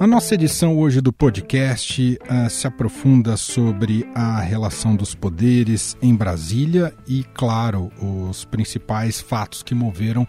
A 0.00 0.06
nossa 0.06 0.34
edição 0.36 0.78
hoje 0.78 1.00
do 1.00 1.12
podcast 1.12 2.16
uh, 2.22 2.48
se 2.48 2.68
aprofunda 2.68 3.36
sobre 3.36 4.08
a 4.14 4.38
relação 4.38 4.94
dos 4.94 5.12
poderes 5.12 5.96
em 6.00 6.14
Brasília 6.14 6.94
e, 7.04 7.24
claro, 7.34 7.90
os 8.00 8.44
principais 8.44 9.20
fatos 9.20 9.60
que 9.60 9.74
moveram 9.74 10.24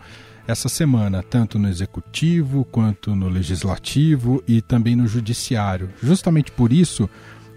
essa 0.47 0.67
semana, 0.67 1.21
tanto 1.21 1.59
no 1.59 1.69
executivo 1.69 2.65
quanto 2.65 3.15
no 3.15 3.29
legislativo 3.29 4.43
e 4.47 4.59
também 4.59 4.95
no 4.95 5.05
judiciário. 5.05 5.91
Justamente 6.01 6.51
por 6.51 6.73
isso, 6.73 7.07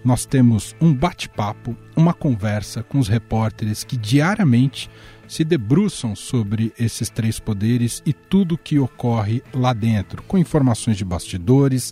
nós 0.05 0.23
temos 0.23 0.75
um 0.79 0.93
bate-papo, 0.93 1.75
uma 1.95 2.13
conversa 2.13 2.83
com 2.83 2.99
os 2.99 3.07
repórteres 3.07 3.83
que 3.83 3.97
diariamente 3.97 4.87
se 5.33 5.43
debruçam 5.43 6.15
sobre 6.15 6.71
esses 6.77 7.09
três 7.09 7.39
poderes 7.39 8.03
e 8.05 8.13
tudo 8.13 8.53
o 8.53 8.57
que 8.57 8.77
ocorre 8.77 9.41
lá 9.51 9.73
dentro, 9.73 10.21
com 10.23 10.37
informações 10.37 10.95
de 10.95 11.03
bastidores, 11.03 11.91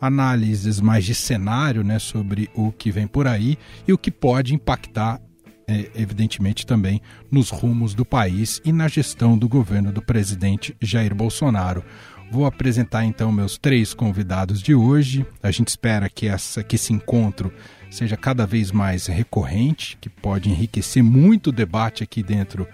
análises 0.00 0.80
mais 0.80 1.04
de 1.04 1.12
cenário 1.12 1.82
né, 1.82 1.98
sobre 1.98 2.48
o 2.54 2.70
que 2.70 2.92
vem 2.92 3.08
por 3.08 3.26
aí 3.26 3.58
e 3.88 3.92
o 3.92 3.98
que 3.98 4.12
pode 4.12 4.54
impactar, 4.54 5.20
é, 5.66 5.90
evidentemente, 5.96 6.64
também 6.64 7.00
nos 7.28 7.50
rumos 7.50 7.92
do 7.92 8.04
país 8.04 8.60
e 8.64 8.70
na 8.70 8.86
gestão 8.86 9.36
do 9.36 9.48
governo 9.48 9.90
do 9.90 10.00
presidente 10.00 10.76
Jair 10.80 11.12
Bolsonaro. 11.12 11.82
Vou 12.30 12.44
apresentar 12.44 13.04
então 13.04 13.30
meus 13.30 13.56
três 13.56 13.94
convidados 13.94 14.60
de 14.60 14.74
hoje. 14.74 15.24
A 15.42 15.50
gente 15.50 15.68
espera 15.68 16.08
que, 16.08 16.26
essa, 16.26 16.62
que 16.62 16.76
esse 16.76 16.92
encontro 16.92 17.52
seja 17.90 18.16
cada 18.16 18.46
vez 18.46 18.72
mais 18.72 19.06
recorrente, 19.06 19.96
que 20.00 20.08
pode 20.08 20.50
enriquecer 20.50 21.02
muito 21.02 21.48
o 21.48 21.52
debate 21.52 22.02
aqui 22.02 22.22
dentro 22.22 22.66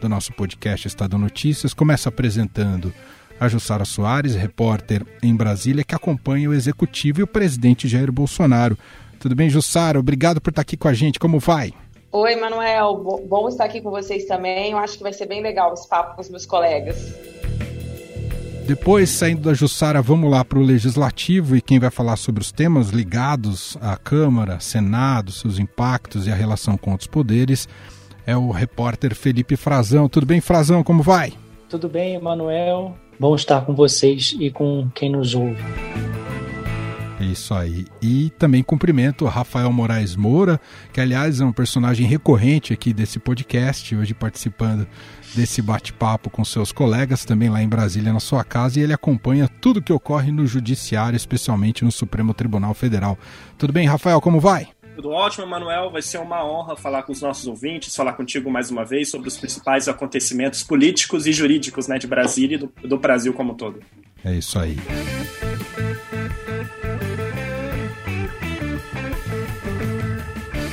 do 0.00 0.08
nosso 0.08 0.32
podcast 0.32 0.86
Estado 0.86 1.18
Notícias. 1.18 1.74
Começa 1.74 2.08
apresentando 2.08 2.92
a 3.38 3.48
Jussara 3.48 3.84
Soares, 3.84 4.34
repórter 4.34 5.04
em 5.22 5.34
Brasília, 5.34 5.84
que 5.84 5.94
acompanha 5.94 6.48
o 6.48 6.54
executivo 6.54 7.20
e 7.20 7.22
o 7.22 7.26
presidente 7.26 7.88
Jair 7.88 8.12
Bolsonaro. 8.12 8.78
Tudo 9.18 9.34
bem, 9.34 9.50
Jussara? 9.50 9.98
Obrigado 9.98 10.40
por 10.40 10.50
estar 10.50 10.62
aqui 10.62 10.76
com 10.76 10.88
a 10.88 10.94
gente. 10.94 11.18
Como 11.18 11.38
vai? 11.38 11.72
Oi, 12.12 12.36
Manuel. 12.36 13.22
Bom 13.28 13.48
estar 13.48 13.64
aqui 13.64 13.80
com 13.80 13.90
vocês 13.90 14.24
também. 14.24 14.72
Eu 14.72 14.78
acho 14.78 14.96
que 14.96 15.02
vai 15.02 15.12
ser 15.12 15.26
bem 15.26 15.42
legal 15.42 15.74
esse 15.74 15.88
papo 15.88 16.14
com 16.14 16.22
os 16.22 16.28
meus 16.28 16.46
colegas. 16.46 17.39
Depois, 18.66 19.10
saindo 19.10 19.42
da 19.42 19.54
Jussara, 19.54 20.00
vamos 20.00 20.30
lá 20.30 20.44
para 20.44 20.58
o 20.58 20.62
Legislativo 20.62 21.56
e 21.56 21.60
quem 21.60 21.78
vai 21.78 21.90
falar 21.90 22.16
sobre 22.16 22.40
os 22.40 22.52
temas 22.52 22.90
ligados 22.90 23.76
à 23.80 23.96
Câmara, 23.96 24.60
Senado, 24.60 25.32
seus 25.32 25.58
impactos 25.58 26.26
e 26.26 26.30
a 26.30 26.34
relação 26.34 26.76
com 26.76 26.92
outros 26.92 27.08
poderes 27.08 27.68
é 28.26 28.36
o 28.36 28.50
repórter 28.50 29.14
Felipe 29.14 29.56
Frazão. 29.56 30.08
Tudo 30.08 30.26
bem, 30.26 30.40
Frazão? 30.40 30.84
Como 30.84 31.02
vai? 31.02 31.32
Tudo 31.68 31.88
bem, 31.88 32.14
Emanuel. 32.14 32.96
Bom 33.18 33.34
estar 33.34 33.62
com 33.62 33.74
vocês 33.74 34.34
e 34.38 34.50
com 34.50 34.88
quem 34.94 35.10
nos 35.10 35.34
ouve. 35.34 35.62
Isso 37.20 37.52
aí. 37.52 37.86
E 38.00 38.30
também 38.38 38.62
cumprimento 38.62 39.26
Rafael 39.26 39.70
Moraes 39.70 40.16
Moura, 40.16 40.58
que 40.92 41.00
aliás 41.00 41.40
é 41.40 41.44
um 41.44 41.52
personagem 41.52 42.06
recorrente 42.06 42.72
aqui 42.72 42.94
desse 42.94 43.18
podcast, 43.18 43.94
hoje 43.94 44.14
participando 44.14 44.86
desse 45.34 45.62
bate-papo 45.62 46.30
com 46.30 46.44
seus 46.44 46.72
colegas 46.72 47.24
também 47.24 47.48
lá 47.48 47.62
em 47.62 47.68
Brasília, 47.68 48.12
na 48.12 48.20
sua 48.20 48.44
casa, 48.44 48.78
e 48.78 48.82
ele 48.82 48.92
acompanha 48.92 49.48
tudo 49.60 49.82
que 49.82 49.92
ocorre 49.92 50.32
no 50.32 50.46
Judiciário, 50.46 51.16
especialmente 51.16 51.84
no 51.84 51.92
Supremo 51.92 52.34
Tribunal 52.34 52.74
Federal. 52.74 53.18
Tudo 53.56 53.72
bem, 53.72 53.86
Rafael? 53.86 54.20
Como 54.20 54.40
vai? 54.40 54.68
Tudo 54.96 55.10
ótimo, 55.10 55.46
Emanuel. 55.46 55.90
Vai 55.90 56.02
ser 56.02 56.18
uma 56.18 56.44
honra 56.44 56.76
falar 56.76 57.04
com 57.04 57.12
os 57.12 57.22
nossos 57.22 57.46
ouvintes, 57.46 57.94
falar 57.94 58.12
contigo 58.12 58.50
mais 58.50 58.70
uma 58.70 58.84
vez 58.84 59.10
sobre 59.10 59.28
os 59.28 59.36
principais 59.36 59.88
acontecimentos 59.88 60.62
políticos 60.62 61.26
e 61.26 61.32
jurídicos 61.32 61.88
né, 61.88 61.98
de 61.98 62.06
Brasília 62.06 62.56
e 62.56 62.58
do, 62.58 62.72
do 62.88 62.98
Brasil 62.98 63.32
como 63.32 63.52
um 63.52 63.56
todo. 63.56 63.80
É 64.24 64.34
isso 64.34 64.58
aí. 64.58 64.76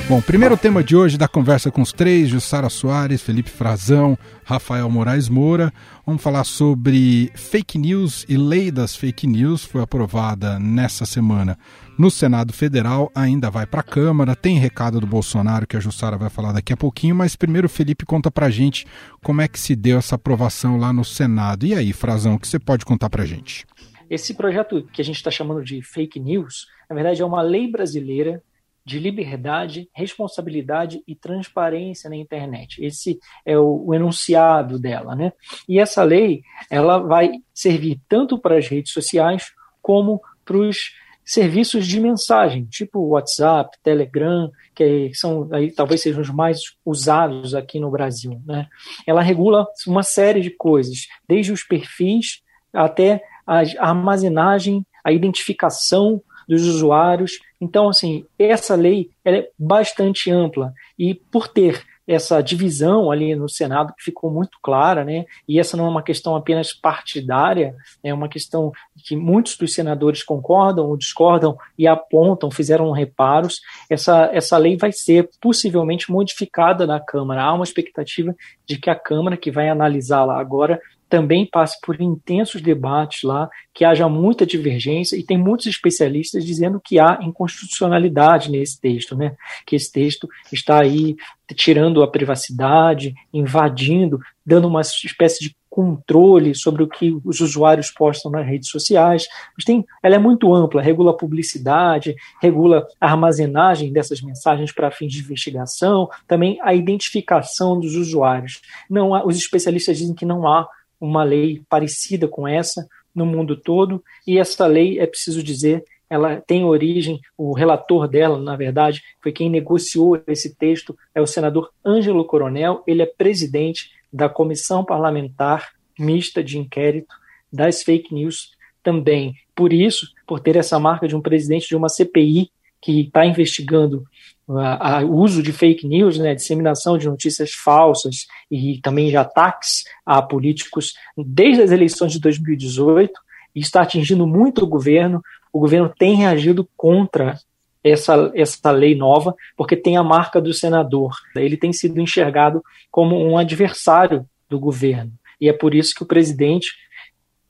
Bom, 0.08 0.22
primeiro 0.22 0.56
tema 0.56 0.82
de 0.82 0.96
hoje 0.96 1.18
da 1.18 1.28
conversa 1.28 1.70
com 1.70 1.82
os 1.82 1.92
três, 1.92 2.30
Jussara 2.30 2.70
Soares, 2.70 3.20
Felipe 3.20 3.50
Frazão, 3.50 4.16
Rafael 4.48 4.88
Moraes 4.88 5.28
Moura. 5.28 5.70
Vamos 6.06 6.22
falar 6.22 6.42
sobre 6.42 7.30
fake 7.34 7.76
news 7.76 8.24
e 8.26 8.38
lei 8.38 8.70
das 8.70 8.96
fake 8.96 9.26
news. 9.26 9.62
Foi 9.62 9.82
aprovada 9.82 10.58
nessa 10.58 11.04
semana 11.04 11.58
no 11.98 12.10
Senado 12.10 12.50
Federal, 12.50 13.12
ainda 13.14 13.50
vai 13.50 13.66
para 13.66 13.80
a 13.80 13.82
Câmara. 13.82 14.34
Tem 14.34 14.56
recado 14.56 15.00
do 15.00 15.06
Bolsonaro 15.06 15.66
que 15.66 15.76
a 15.76 15.80
Jussara 15.80 16.16
vai 16.16 16.30
falar 16.30 16.52
daqui 16.52 16.72
a 16.72 16.78
pouquinho, 16.78 17.14
mas 17.14 17.36
primeiro, 17.36 17.68
Felipe, 17.68 18.06
conta 18.06 18.30
para 18.30 18.48
gente 18.48 18.86
como 19.22 19.42
é 19.42 19.48
que 19.48 19.60
se 19.60 19.76
deu 19.76 19.98
essa 19.98 20.14
aprovação 20.14 20.78
lá 20.78 20.94
no 20.94 21.04
Senado. 21.04 21.66
E 21.66 21.74
aí, 21.74 21.92
Frazão, 21.92 22.36
o 22.36 22.40
que 22.40 22.48
você 22.48 22.58
pode 22.58 22.86
contar 22.86 23.10
para 23.10 23.26
gente? 23.26 23.66
Esse 24.08 24.32
projeto 24.32 24.88
que 24.90 25.02
a 25.02 25.04
gente 25.04 25.16
está 25.16 25.30
chamando 25.30 25.62
de 25.62 25.82
fake 25.82 26.18
news, 26.18 26.68
na 26.88 26.94
verdade, 26.94 27.20
é 27.20 27.24
uma 27.26 27.42
lei 27.42 27.70
brasileira 27.70 28.42
de 28.88 28.98
liberdade, 28.98 29.86
responsabilidade 29.92 31.02
e 31.06 31.14
transparência 31.14 32.08
na 32.08 32.16
internet. 32.16 32.82
Esse 32.82 33.18
é 33.44 33.58
o, 33.58 33.84
o, 33.86 33.94
enunciado 33.94 34.78
dela, 34.78 35.14
né? 35.14 35.30
E 35.68 35.78
essa 35.78 36.02
lei, 36.02 36.42
ela 36.70 36.98
vai 36.98 37.32
servir 37.52 38.00
tanto 38.08 38.38
para 38.38 38.56
as 38.56 38.66
redes 38.66 38.92
sociais 38.92 39.52
como 39.82 40.22
para 40.42 40.56
os 40.56 40.94
serviços 41.22 41.86
de 41.86 42.00
mensagem, 42.00 42.64
tipo 42.64 43.08
WhatsApp, 43.08 43.76
Telegram, 43.82 44.50
que 44.74 45.10
são 45.12 45.46
aí 45.52 45.70
talvez 45.70 46.00
sejam 46.00 46.22
os 46.22 46.30
mais 46.30 46.58
usados 46.82 47.54
aqui 47.54 47.78
no 47.78 47.90
Brasil, 47.90 48.40
né? 48.46 48.66
Ela 49.06 49.20
regula 49.20 49.66
uma 49.86 50.02
série 50.02 50.40
de 50.40 50.50
coisas, 50.50 51.06
desde 51.28 51.52
os 51.52 51.62
perfis 51.62 52.40
até 52.72 53.22
a 53.46 53.60
armazenagem, 53.78 54.86
a 55.04 55.12
identificação 55.12 56.22
dos 56.48 56.66
usuários. 56.66 57.38
Então, 57.60 57.88
assim, 57.88 58.24
essa 58.38 58.74
lei 58.74 59.10
é 59.24 59.50
bastante 59.58 60.30
ampla 60.30 60.72
e 60.98 61.14
por 61.14 61.46
ter 61.46 61.84
essa 62.08 62.40
divisão 62.40 63.10
ali 63.10 63.36
no 63.36 63.50
Senado 63.50 63.92
que 63.94 64.02
ficou 64.02 64.30
muito 64.30 64.58
clara, 64.62 65.04
né? 65.04 65.26
E 65.46 65.60
essa 65.60 65.76
não 65.76 65.84
é 65.84 65.88
uma 65.90 66.02
questão 66.02 66.34
apenas 66.34 66.72
partidária, 66.72 67.76
é 68.02 68.14
uma 68.14 68.30
questão 68.30 68.72
que 69.04 69.14
muitos 69.14 69.58
dos 69.58 69.74
senadores 69.74 70.22
concordam 70.22 70.86
ou 70.86 70.96
discordam 70.96 71.58
e 71.76 71.86
apontam, 71.86 72.50
fizeram 72.50 72.90
reparos. 72.92 73.60
Essa, 73.90 74.30
essa 74.32 74.56
lei 74.56 74.78
vai 74.78 74.90
ser 74.90 75.28
possivelmente 75.38 76.10
modificada 76.10 76.86
na 76.86 76.98
Câmara. 76.98 77.42
Há 77.42 77.52
uma 77.52 77.64
expectativa 77.64 78.34
de 78.66 78.78
que 78.78 78.88
a 78.88 78.94
Câmara, 78.94 79.36
que 79.36 79.50
vai 79.50 79.68
analisá-la 79.68 80.40
agora, 80.40 80.80
também 81.08 81.46
passe 81.46 81.80
por 81.80 82.00
intensos 82.00 82.60
debates 82.60 83.22
lá, 83.22 83.48
que 83.72 83.84
haja 83.84 84.08
muita 84.08 84.44
divergência, 84.44 85.16
e 85.16 85.24
tem 85.24 85.38
muitos 85.38 85.66
especialistas 85.66 86.44
dizendo 86.44 86.80
que 86.84 86.98
há 86.98 87.18
inconstitucionalidade 87.22 88.50
nesse 88.50 88.80
texto, 88.80 89.16
né? 89.16 89.34
que 89.66 89.74
esse 89.74 89.90
texto 89.90 90.28
está 90.52 90.82
aí 90.82 91.16
tirando 91.54 92.02
a 92.02 92.08
privacidade, 92.08 93.14
invadindo, 93.32 94.20
dando 94.44 94.68
uma 94.68 94.80
espécie 94.80 95.40
de 95.40 95.56
controle 95.68 96.54
sobre 96.54 96.82
o 96.82 96.88
que 96.88 97.16
os 97.24 97.40
usuários 97.40 97.90
postam 97.90 98.30
nas 98.30 98.46
redes 98.46 98.68
sociais. 98.68 99.28
Mas 99.56 99.64
tem, 99.64 99.84
ela 100.02 100.16
é 100.16 100.18
muito 100.18 100.52
ampla, 100.52 100.82
regula 100.82 101.12
a 101.12 101.16
publicidade, 101.16 102.16
regula 102.42 102.86
a 103.00 103.10
armazenagem 103.10 103.92
dessas 103.92 104.20
mensagens 104.20 104.72
para 104.72 104.90
fins 104.90 105.12
de 105.12 105.20
investigação, 105.20 106.08
também 106.26 106.58
a 106.62 106.74
identificação 106.74 107.78
dos 107.78 107.94
usuários. 107.94 108.60
Não 108.90 109.14
há, 109.14 109.24
os 109.24 109.36
especialistas 109.36 109.98
dizem 109.98 110.14
que 110.14 110.26
não 110.26 110.46
há 110.48 110.66
uma 111.00 111.22
lei 111.22 111.62
parecida 111.68 112.26
com 112.26 112.48
essa 112.48 112.88
no 113.14 113.24
mundo 113.24 113.56
todo, 113.56 114.02
e 114.26 114.38
essa 114.38 114.66
lei, 114.66 114.98
é 114.98 115.06
preciso 115.06 115.42
dizer, 115.42 115.84
ela 116.10 116.40
tem 116.40 116.64
origem, 116.64 117.20
o 117.36 117.52
relator 117.52 118.08
dela, 118.08 118.38
na 118.38 118.56
verdade, 118.56 119.02
foi 119.22 119.32
quem 119.32 119.50
negociou 119.50 120.22
esse 120.26 120.54
texto, 120.54 120.96
é 121.14 121.20
o 121.20 121.26
senador 121.26 121.70
Ângelo 121.84 122.24
Coronel, 122.24 122.82
ele 122.86 123.02
é 123.02 123.06
presidente 123.06 123.90
da 124.12 124.28
Comissão 124.28 124.84
Parlamentar 124.84 125.72
Mista 125.98 126.42
de 126.42 126.58
Inquérito 126.58 127.14
das 127.52 127.82
Fake 127.82 128.14
News 128.14 128.52
também. 128.82 129.34
Por 129.54 129.72
isso, 129.72 130.06
por 130.26 130.40
ter 130.40 130.56
essa 130.56 130.78
marca 130.78 131.06
de 131.06 131.16
um 131.16 131.20
presidente 131.20 131.68
de 131.68 131.76
uma 131.76 131.88
CPI 131.88 132.50
que 132.80 133.02
está 133.02 133.26
investigando 133.26 134.04
o 134.46 135.16
uso 135.16 135.42
de 135.42 135.52
fake 135.52 135.86
news, 135.86 136.16
né, 136.16 136.34
disseminação 136.34 136.96
de 136.96 137.06
notícias 137.06 137.52
falsas 137.52 138.26
e 138.50 138.80
também 138.80 139.10
de 139.10 139.16
ataques 139.16 139.84
a 140.06 140.22
políticos 140.22 140.94
desde 141.16 141.62
as 141.62 141.70
eleições 141.70 142.12
de 142.12 142.20
2018 142.20 143.12
e 143.12 143.12
está 143.60 143.82
atingindo 143.82 144.26
muito 144.26 144.64
o 144.64 144.66
governo. 144.66 145.22
O 145.52 145.60
governo 145.60 145.92
tem 145.96 146.14
reagido 146.14 146.68
contra 146.76 147.36
essa, 147.82 148.30
essa 148.34 148.70
lei 148.70 148.94
nova, 148.94 149.34
porque 149.56 149.76
tem 149.76 149.96
a 149.96 150.02
marca 150.02 150.40
do 150.40 150.52
senador. 150.52 151.12
Ele 151.34 151.56
tem 151.56 151.72
sido 151.72 152.00
enxergado 152.00 152.62
como 152.90 153.16
um 153.16 153.38
adversário 153.38 154.26
do 154.48 154.58
governo. 154.58 155.12
E 155.40 155.48
é 155.48 155.52
por 155.52 155.74
isso 155.74 155.94
que 155.94 156.02
o 156.02 156.06
presidente 156.06 156.72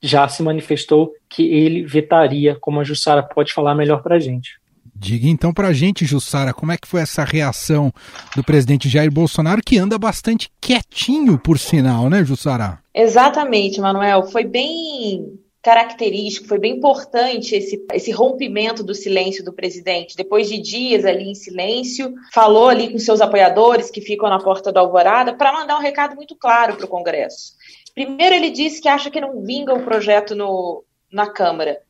já 0.01 0.27
se 0.27 0.41
manifestou 0.41 1.11
que 1.27 1.43
ele 1.43 1.83
vetaria, 1.83 2.57
como 2.59 2.79
a 2.79 2.83
Jussara 2.83 3.21
pode 3.23 3.53
falar 3.53 3.75
melhor 3.75 4.01
para 4.01 4.15
a 4.15 4.19
gente. 4.19 4.59
Diga 4.95 5.27
então 5.27 5.53
para 5.53 5.69
a 5.69 5.73
gente, 5.73 6.05
Jussara, 6.05 6.53
como 6.53 6.73
é 6.73 6.77
que 6.77 6.87
foi 6.87 7.01
essa 7.01 7.23
reação 7.23 7.91
do 8.35 8.43
presidente 8.43 8.89
Jair 8.89 9.09
Bolsonaro, 9.09 9.61
que 9.65 9.77
anda 9.77 9.97
bastante 9.97 10.49
quietinho, 10.59 11.37
por 11.39 11.57
sinal, 11.57 12.09
né, 12.09 12.23
Jussara? 12.23 12.79
Exatamente, 12.93 13.79
Manuel. 13.79 14.23
Foi 14.23 14.43
bem 14.43 15.39
característico, 15.61 16.47
foi 16.47 16.57
bem 16.57 16.77
importante 16.77 17.55
esse, 17.55 17.85
esse 17.93 18.11
rompimento 18.11 18.83
do 18.83 18.95
silêncio 18.95 19.43
do 19.43 19.53
presidente. 19.53 20.15
Depois 20.15 20.47
de 20.47 20.57
dias 20.57 21.05
ali 21.05 21.29
em 21.29 21.35
silêncio, 21.35 22.13
falou 22.33 22.69
ali 22.69 22.91
com 22.91 22.97
seus 22.97 23.19
apoiadores 23.19 23.91
que 23.91 24.01
ficam 24.01 24.29
na 24.29 24.39
porta 24.39 24.71
da 24.71 24.79
alvorada 24.79 25.35
para 25.35 25.53
mandar 25.53 25.77
um 25.77 25.81
recado 25.81 26.15
muito 26.15 26.35
claro 26.35 26.75
para 26.75 26.85
o 26.85 26.89
Congresso. 26.89 27.53
Primeiro, 27.93 28.35
ele 28.35 28.49
disse 28.49 28.81
que 28.81 28.87
acha 28.87 29.11
que 29.11 29.19
não 29.19 29.41
vinga 29.41 29.73
o 29.73 29.83
projeto 29.83 30.33
no, 30.33 30.85
na 31.11 31.29
Câmara, 31.29 31.81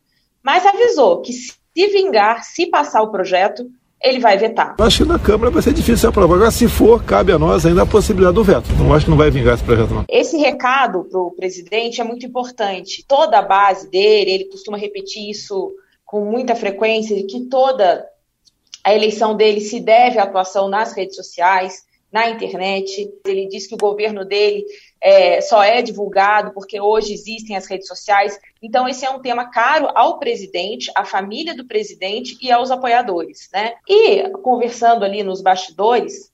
mas 0.42 0.65
avisou 0.65 1.22
que 1.22 1.31
se 1.31 1.60
vingar, 1.75 2.44
se 2.44 2.65
passar 2.65 3.04
o 3.04 3.12
projeto, 3.12 3.69
ele 4.01 4.19
vai 4.19 4.38
vetar. 4.38 4.75
Acho 4.80 5.04
que 5.04 5.10
na 5.10 5.19
Câmara 5.19 5.51
vai 5.51 5.62
ser 5.62 5.74
difícil 5.74 6.10
aprovar. 6.10 6.36
Agora, 6.36 6.51
se 6.51 6.68
for, 6.68 7.04
cabe 7.04 7.31
a 7.31 7.40
nós 7.40 7.66
ainda 7.66 7.84
a 7.84 7.86
possibilidade 7.86 8.36
do 8.36 8.44
veto. 8.44 8.72
Não 8.78 8.94
acho 8.94 9.06
que 9.06 9.12
não 9.12 9.18
vai 9.18 9.30
vingar 9.30 9.56
esse 9.56 9.63
projeto, 9.63 9.94
não. 9.94 10.06
Esse 10.07 10.38
recado 10.38 11.04
para 11.04 11.19
o 11.19 11.31
presidente 11.31 12.00
é 12.00 12.04
muito 12.04 12.25
importante. 12.25 13.04
Toda 13.07 13.40
a 13.40 13.42
base 13.42 13.90
dele, 13.90 14.31
ele 14.31 14.46
costuma 14.46 14.78
repetir 14.78 15.30
isso 15.30 15.74
com 16.06 16.25
muita 16.25 16.56
frequência, 16.56 17.16
de 17.16 17.24
que 17.24 17.42
toda 17.42 18.06
a 18.84 18.96
eleição 18.96 19.36
dele 19.36 19.62
se 19.62 19.80
deve 19.80 20.18
à 20.18 20.24
atuação 20.24 20.69
nas 20.69 20.94
redes 20.94 21.16
sociais, 21.16 21.84
na 22.12 22.30
internet. 22.30 23.12
Ele 23.26 23.48
diz 23.48 23.68
que 23.68 23.76
o 23.76 23.78
governo 23.78 24.26
dele 24.26 24.66
é, 25.02 25.42
só 25.42 25.64
é 25.64 25.82
divulgado 25.82 26.54
porque 26.54 26.80
hoje 26.80 27.14
existem 27.14 27.56
as 27.56 27.68
redes 27.68 27.88
sociais. 27.88 28.40
Então, 28.62 28.88
esse 28.88 29.06
é 29.06 29.10
um 29.10 29.22
tema 29.22 29.50
caro 29.50 29.90
ao 29.96 30.20
presidente, 30.20 30.92
à 30.96 31.06
família 31.06 31.56
do 31.56 31.66
presidente 31.66 32.38
e 32.42 32.52
aos 32.52 32.72
apoiadores. 32.72 33.50
Né? 33.54 33.74
E, 33.88 34.30
conversando 34.42 35.06
ali 35.06 35.24
nos 35.24 35.42
bastidores 35.42 36.32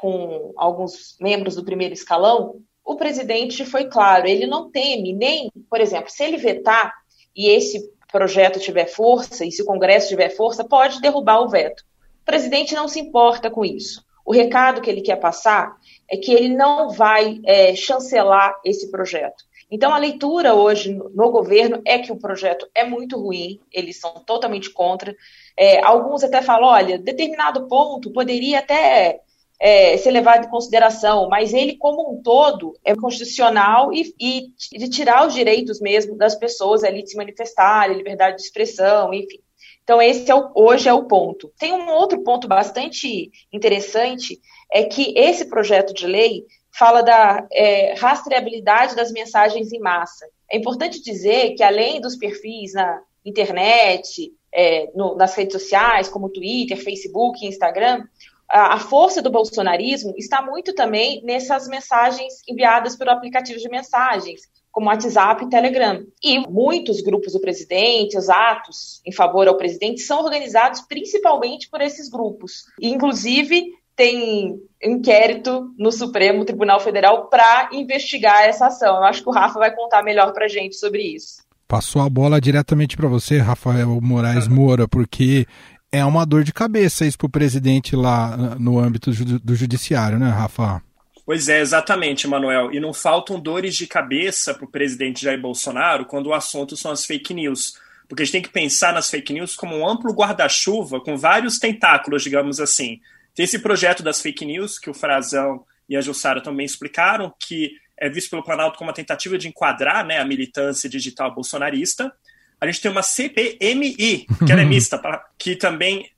com 0.00 0.52
alguns 0.56 1.16
membros 1.20 1.56
do 1.56 1.64
primeiro 1.64 1.94
escalão, 1.94 2.60
o 2.84 2.96
presidente 2.96 3.66
foi 3.66 3.84
claro, 3.84 4.26
ele 4.26 4.46
não 4.46 4.70
teme 4.70 5.12
nem, 5.12 5.50
por 5.68 5.80
exemplo, 5.80 6.10
se 6.10 6.24
ele 6.24 6.38
vetar 6.38 6.94
e 7.36 7.50
esse 7.50 7.92
projeto 8.10 8.58
tiver 8.58 8.86
força, 8.86 9.44
e 9.44 9.52
se 9.52 9.62
o 9.62 9.66
Congresso 9.66 10.08
tiver 10.08 10.30
força, 10.30 10.64
pode 10.64 11.00
derrubar 11.00 11.42
o 11.42 11.48
veto. 11.48 11.84
O 12.22 12.24
presidente 12.24 12.74
não 12.74 12.88
se 12.88 12.98
importa 12.98 13.50
com 13.50 13.64
isso. 13.64 14.02
O 14.28 14.32
recado 14.32 14.82
que 14.82 14.90
ele 14.90 15.00
quer 15.00 15.16
passar 15.16 15.74
é 16.06 16.14
que 16.18 16.30
ele 16.30 16.54
não 16.54 16.90
vai 16.90 17.40
é, 17.46 17.74
chancelar 17.74 18.60
esse 18.62 18.90
projeto. 18.90 19.42
Então, 19.70 19.90
a 19.90 19.96
leitura 19.96 20.54
hoje 20.54 20.92
no 20.92 21.30
governo 21.30 21.80
é 21.86 21.98
que 21.98 22.12
o 22.12 22.18
projeto 22.18 22.68
é 22.74 22.84
muito 22.84 23.18
ruim, 23.18 23.58
eles 23.72 23.98
são 23.98 24.12
totalmente 24.26 24.68
contra. 24.68 25.16
É, 25.56 25.82
alguns 25.82 26.22
até 26.22 26.42
falam: 26.42 26.68
olha, 26.68 26.98
determinado 26.98 27.68
ponto 27.68 28.12
poderia 28.12 28.58
até 28.58 29.22
é, 29.58 29.96
ser 29.96 30.10
levado 30.10 30.44
em 30.44 30.50
consideração, 30.50 31.26
mas 31.30 31.54
ele, 31.54 31.78
como 31.78 32.12
um 32.12 32.22
todo, 32.22 32.74
é 32.84 32.94
constitucional 32.94 33.94
e, 33.94 34.14
e 34.20 34.78
de 34.78 34.90
tirar 34.90 35.26
os 35.26 35.32
direitos 35.32 35.80
mesmo 35.80 36.18
das 36.18 36.34
pessoas 36.34 36.84
ali 36.84 37.02
de 37.02 37.12
se 37.12 37.16
manifestarem, 37.16 37.96
liberdade 37.96 38.36
de 38.36 38.42
expressão, 38.42 39.14
enfim. 39.14 39.40
Então, 39.88 40.02
esse 40.02 40.30
é 40.30 40.34
o, 40.34 40.52
hoje 40.54 40.86
é 40.86 40.92
o 40.92 41.04
ponto. 41.04 41.50
Tem 41.58 41.72
um 41.72 41.88
outro 41.88 42.22
ponto 42.22 42.46
bastante 42.46 43.30
interessante, 43.50 44.38
é 44.70 44.84
que 44.84 45.14
esse 45.16 45.46
projeto 45.46 45.94
de 45.94 46.06
lei 46.06 46.44
fala 46.78 47.00
da 47.00 47.48
é, 47.50 47.94
rastreabilidade 47.94 48.94
das 48.94 49.10
mensagens 49.10 49.72
em 49.72 49.80
massa. 49.80 50.26
É 50.52 50.58
importante 50.58 51.02
dizer 51.02 51.54
que, 51.54 51.62
além 51.62 52.02
dos 52.02 52.16
perfis 52.16 52.74
na 52.74 53.00
internet, 53.24 54.30
é, 54.54 54.90
no, 54.94 55.16
nas 55.16 55.34
redes 55.34 55.54
sociais, 55.54 56.06
como 56.06 56.28
Twitter, 56.28 56.76
Facebook 56.76 57.46
Instagram, 57.46 58.04
a, 58.46 58.74
a 58.74 58.78
força 58.78 59.22
do 59.22 59.30
bolsonarismo 59.30 60.12
está 60.18 60.42
muito 60.42 60.74
também 60.74 61.22
nessas 61.24 61.66
mensagens 61.66 62.34
enviadas 62.46 62.94
pelo 62.94 63.12
aplicativo 63.12 63.58
de 63.58 63.70
mensagens, 63.70 64.42
como 64.78 64.90
WhatsApp 64.90 65.44
e 65.44 65.48
Telegram. 65.48 66.04
E 66.22 66.38
muitos 66.48 67.00
grupos 67.00 67.32
do 67.32 67.40
presidente, 67.40 68.16
os 68.16 68.28
atos 68.28 69.00
em 69.04 69.10
favor 69.10 69.48
ao 69.48 69.56
presidente, 69.56 70.02
são 70.02 70.22
organizados 70.22 70.82
principalmente 70.82 71.68
por 71.68 71.80
esses 71.80 72.08
grupos. 72.08 72.62
Inclusive, 72.80 73.72
tem 73.96 74.54
inquérito 74.80 75.74
no 75.76 75.90
Supremo 75.90 76.44
Tribunal 76.44 76.78
Federal 76.78 77.26
para 77.26 77.70
investigar 77.72 78.44
essa 78.44 78.68
ação. 78.68 78.98
Eu 78.98 79.04
acho 79.04 79.24
que 79.24 79.28
o 79.28 79.32
Rafa 79.32 79.58
vai 79.58 79.74
contar 79.74 80.04
melhor 80.04 80.32
para 80.32 80.46
gente 80.46 80.76
sobre 80.76 81.02
isso. 81.02 81.42
Passou 81.66 82.00
a 82.00 82.08
bola 82.08 82.40
diretamente 82.40 82.96
para 82.96 83.08
você, 83.08 83.38
Rafael 83.38 84.00
Moraes 84.00 84.46
Moura, 84.46 84.86
porque 84.86 85.44
é 85.90 86.04
uma 86.04 86.24
dor 86.24 86.44
de 86.44 86.52
cabeça 86.52 87.04
isso 87.04 87.18
para 87.18 87.26
o 87.26 87.30
presidente 87.30 87.96
lá 87.96 88.54
no 88.60 88.78
âmbito 88.78 89.10
do 89.10 89.56
judiciário, 89.56 90.20
né, 90.20 90.28
Rafa? 90.28 90.80
Pois 91.28 91.46
é, 91.46 91.60
exatamente, 91.60 92.26
Manuel. 92.26 92.72
E 92.72 92.80
não 92.80 92.94
faltam 92.94 93.38
dores 93.38 93.76
de 93.76 93.86
cabeça 93.86 94.54
para 94.54 94.64
o 94.64 94.70
presidente 94.70 95.22
Jair 95.22 95.38
Bolsonaro 95.38 96.06
quando 96.06 96.28
o 96.28 96.32
assunto 96.32 96.74
são 96.74 96.90
as 96.90 97.04
fake 97.04 97.34
news. 97.34 97.74
Porque 98.08 98.22
a 98.22 98.24
gente 98.24 98.32
tem 98.32 98.40
que 98.40 98.48
pensar 98.48 98.94
nas 98.94 99.10
fake 99.10 99.34
news 99.34 99.54
como 99.54 99.76
um 99.76 99.86
amplo 99.86 100.10
guarda-chuva 100.10 101.02
com 101.02 101.18
vários 101.18 101.58
tentáculos, 101.58 102.22
digamos 102.22 102.60
assim. 102.60 102.98
Tem 103.34 103.44
esse 103.44 103.58
projeto 103.58 104.02
das 104.02 104.22
fake 104.22 104.42
news, 104.46 104.78
que 104.78 104.88
o 104.88 104.94
Frazão 104.94 105.66
e 105.86 105.98
a 105.98 106.00
Jussara 106.00 106.40
também 106.40 106.64
explicaram, 106.64 107.30
que 107.38 107.72
é 107.98 108.08
visto 108.08 108.30
pelo 108.30 108.42
Planalto 108.42 108.78
como 108.78 108.88
uma 108.88 108.96
tentativa 108.96 109.36
de 109.36 109.48
enquadrar 109.48 110.06
né, 110.06 110.20
a 110.20 110.24
militância 110.24 110.88
digital 110.88 111.34
bolsonarista. 111.34 112.10
A 112.58 112.64
gente 112.64 112.80
tem 112.80 112.90
uma 112.90 113.02
CPMI, 113.02 114.26
que 114.46 114.50
é 114.50 114.56
mista, 114.64 114.98
que 115.36 115.56
também 115.56 116.10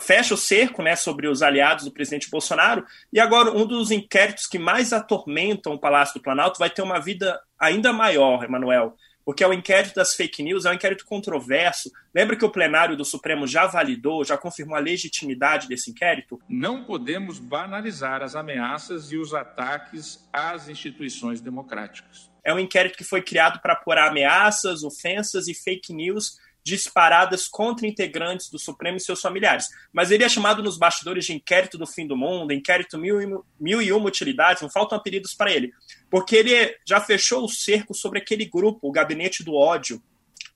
fecha 0.00 0.34
o 0.34 0.38
cerco 0.38 0.82
né, 0.82 0.94
sobre 0.94 1.26
os 1.26 1.42
aliados 1.42 1.84
do 1.84 1.90
presidente 1.90 2.30
Bolsonaro. 2.30 2.86
E 3.12 3.18
agora, 3.18 3.50
um 3.50 3.66
dos 3.66 3.90
inquéritos 3.90 4.46
que 4.46 4.58
mais 4.58 4.92
atormentam 4.92 5.74
o 5.74 5.78
Palácio 5.78 6.14
do 6.14 6.22
Planalto 6.22 6.58
vai 6.58 6.70
ter 6.70 6.82
uma 6.82 7.00
vida 7.00 7.40
ainda 7.58 7.92
maior, 7.92 8.44
Emanuel, 8.44 8.96
porque 9.24 9.42
é 9.42 9.48
o 9.48 9.52
inquérito 9.52 9.94
das 9.94 10.14
fake 10.14 10.42
news, 10.42 10.64
é 10.64 10.70
um 10.70 10.74
inquérito 10.74 11.04
controverso. 11.06 11.90
Lembra 12.14 12.36
que 12.36 12.44
o 12.44 12.50
plenário 12.50 12.96
do 12.96 13.04
Supremo 13.04 13.46
já 13.46 13.66
validou, 13.66 14.24
já 14.24 14.36
confirmou 14.36 14.76
a 14.76 14.80
legitimidade 14.80 15.66
desse 15.66 15.90
inquérito? 15.90 16.40
Não 16.48 16.84
podemos 16.84 17.38
banalizar 17.38 18.22
as 18.22 18.36
ameaças 18.36 19.10
e 19.10 19.16
os 19.16 19.34
ataques 19.34 20.28
às 20.32 20.68
instituições 20.68 21.40
democráticas. 21.40 22.30
É 22.44 22.52
um 22.52 22.58
inquérito 22.58 22.98
que 22.98 23.04
foi 23.04 23.22
criado 23.22 23.60
para 23.60 23.72
apurar 23.72 24.10
ameaças, 24.10 24.82
ofensas 24.82 25.48
e 25.48 25.54
fake 25.54 25.94
news 25.94 26.38
disparadas 26.64 27.46
contra 27.46 27.86
integrantes 27.86 28.48
do 28.48 28.58
Supremo 28.58 28.96
e 28.96 29.00
seus 29.00 29.20
familiares. 29.20 29.68
Mas 29.92 30.10
ele 30.10 30.24
é 30.24 30.28
chamado 30.28 30.62
nos 30.62 30.78
bastidores 30.78 31.26
de 31.26 31.34
inquérito 31.34 31.76
do 31.76 31.86
fim 31.86 32.06
do 32.06 32.16
mundo, 32.16 32.52
inquérito 32.52 32.96
mil 32.96 33.20
e, 33.20 33.38
mil 33.60 33.82
e 33.82 33.92
uma 33.92 34.08
utilidades, 34.08 34.62
não 34.62 34.70
faltam 34.70 34.96
apelidos 34.96 35.34
para 35.34 35.52
ele. 35.52 35.72
Porque 36.10 36.34
ele 36.34 36.76
já 36.86 37.00
fechou 37.00 37.44
o 37.44 37.48
cerco 37.48 37.94
sobre 37.94 38.18
aquele 38.18 38.46
grupo, 38.46 38.88
o 38.88 38.92
Gabinete 38.92 39.44
do 39.44 39.54
Ódio, 39.54 40.02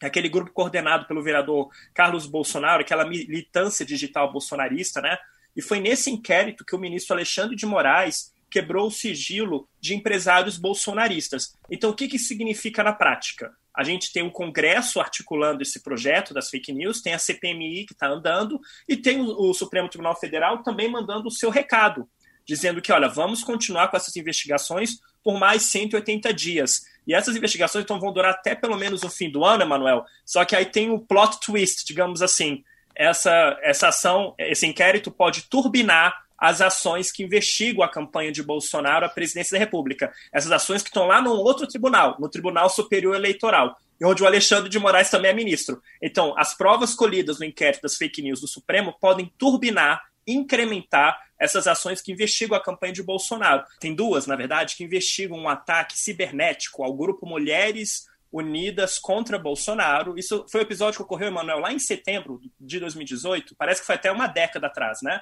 aquele 0.00 0.28
grupo 0.28 0.50
coordenado 0.52 1.06
pelo 1.06 1.22
vereador 1.22 1.68
Carlos 1.92 2.26
Bolsonaro, 2.26 2.80
aquela 2.80 3.06
militância 3.06 3.84
digital 3.84 4.32
bolsonarista, 4.32 5.02
né? 5.02 5.18
E 5.54 5.60
foi 5.60 5.80
nesse 5.80 6.10
inquérito 6.10 6.64
que 6.64 6.74
o 6.74 6.78
ministro 6.78 7.14
Alexandre 7.14 7.56
de 7.56 7.66
Moraes 7.66 8.32
quebrou 8.50 8.86
o 8.86 8.90
sigilo 8.90 9.68
de 9.80 9.94
empresários 9.94 10.56
bolsonaristas. 10.56 11.54
Então, 11.70 11.90
o 11.90 11.94
que, 11.94 12.08
que 12.08 12.18
significa 12.18 12.82
na 12.82 12.92
prática? 12.92 13.52
A 13.78 13.84
gente 13.84 14.12
tem 14.12 14.24
o 14.24 14.30
Congresso 14.32 14.98
articulando 14.98 15.62
esse 15.62 15.84
projeto 15.84 16.34
das 16.34 16.50
fake 16.50 16.72
news, 16.72 17.00
tem 17.00 17.14
a 17.14 17.18
CPMI 17.18 17.86
que 17.86 17.92
está 17.92 18.08
andando, 18.08 18.60
e 18.88 18.96
tem 18.96 19.20
o, 19.20 19.54
Supremo 19.54 19.88
Tribunal 19.88 20.18
Federal 20.18 20.64
também 20.64 20.90
mandando 20.90 21.28
o 21.28 21.30
seu 21.30 21.48
recado, 21.48 22.08
dizendo 22.44 22.82
que, 22.82 22.90
olha, 22.90 23.08
vamos 23.08 23.44
continuar 23.44 23.86
com 23.86 23.96
essas 23.96 24.16
investigações 24.16 24.98
por 25.22 25.38
mais 25.38 25.62
180 25.62 26.34
dias. 26.34 26.86
E 27.06 27.14
essas 27.14 27.36
investigações 27.36 27.84
então, 27.84 28.00
vão 28.00 28.12
durar 28.12 28.32
até 28.32 28.52
pelo 28.52 28.76
menos 28.76 29.04
o 29.04 29.08
fim 29.08 29.30
do 29.30 29.44
ano, 29.44 29.62
Emanuel. 29.62 30.04
Só 30.26 30.44
que 30.44 30.56
aí 30.56 30.66
tem 30.66 30.90
o 30.90 30.98
plot 30.98 31.38
twist, 31.38 31.86
digamos 31.86 32.20
assim. 32.20 32.64
Essa, 32.96 33.56
essa 33.62 33.86
ação, 33.90 34.34
esse 34.38 34.66
inquérito 34.66 35.08
pode 35.08 35.42
turbinar 35.42 36.26
as 36.38 36.60
ações 36.60 37.10
que 37.10 37.24
investigam 37.24 37.82
a 37.82 37.88
campanha 37.88 38.30
de 38.30 38.42
Bolsonaro 38.42 39.04
à 39.04 39.08
presidência 39.08 39.58
da 39.58 39.64
República. 39.64 40.12
Essas 40.32 40.52
ações 40.52 40.82
que 40.82 40.88
estão 40.88 41.06
lá 41.06 41.20
num 41.20 41.30
outro 41.30 41.66
tribunal, 41.66 42.16
no 42.20 42.28
Tribunal 42.28 42.70
Superior 42.70 43.16
Eleitoral, 43.16 43.76
e 44.00 44.04
onde 44.04 44.22
o 44.22 44.26
Alexandre 44.26 44.70
de 44.70 44.78
Moraes 44.78 45.10
também 45.10 45.30
é 45.32 45.34
ministro. 45.34 45.82
Então, 46.00 46.32
as 46.38 46.54
provas 46.54 46.94
colhidas 46.94 47.40
no 47.40 47.44
inquérito 47.44 47.82
das 47.82 47.96
fake 47.96 48.22
news 48.22 48.40
do 48.40 48.46
Supremo 48.46 48.94
podem 49.00 49.32
turbinar, 49.36 50.00
incrementar 50.26 51.18
essas 51.38 51.66
ações 51.66 52.00
que 52.00 52.12
investigam 52.12 52.56
a 52.56 52.62
campanha 52.62 52.92
de 52.92 53.02
Bolsonaro. 53.02 53.64
Tem 53.80 53.94
duas, 53.94 54.26
na 54.26 54.36
verdade, 54.36 54.76
que 54.76 54.84
investigam 54.84 55.36
um 55.36 55.48
ataque 55.48 55.98
cibernético 55.98 56.84
ao 56.84 56.94
grupo 56.94 57.26
Mulheres 57.26 58.06
Unidas 58.30 58.98
contra 58.98 59.38
Bolsonaro. 59.38 60.18
Isso 60.18 60.44
foi 60.48 60.60
um 60.60 60.64
episódio 60.64 60.98
que 60.98 61.02
ocorreu, 61.02 61.28
Emanuel, 61.28 61.60
lá 61.60 61.72
em 61.72 61.78
setembro 61.78 62.40
de 62.60 62.78
2018. 62.78 63.56
Parece 63.56 63.80
que 63.80 63.86
foi 63.86 63.94
até 63.94 64.12
uma 64.12 64.26
década 64.26 64.66
atrás, 64.66 65.00
né? 65.02 65.20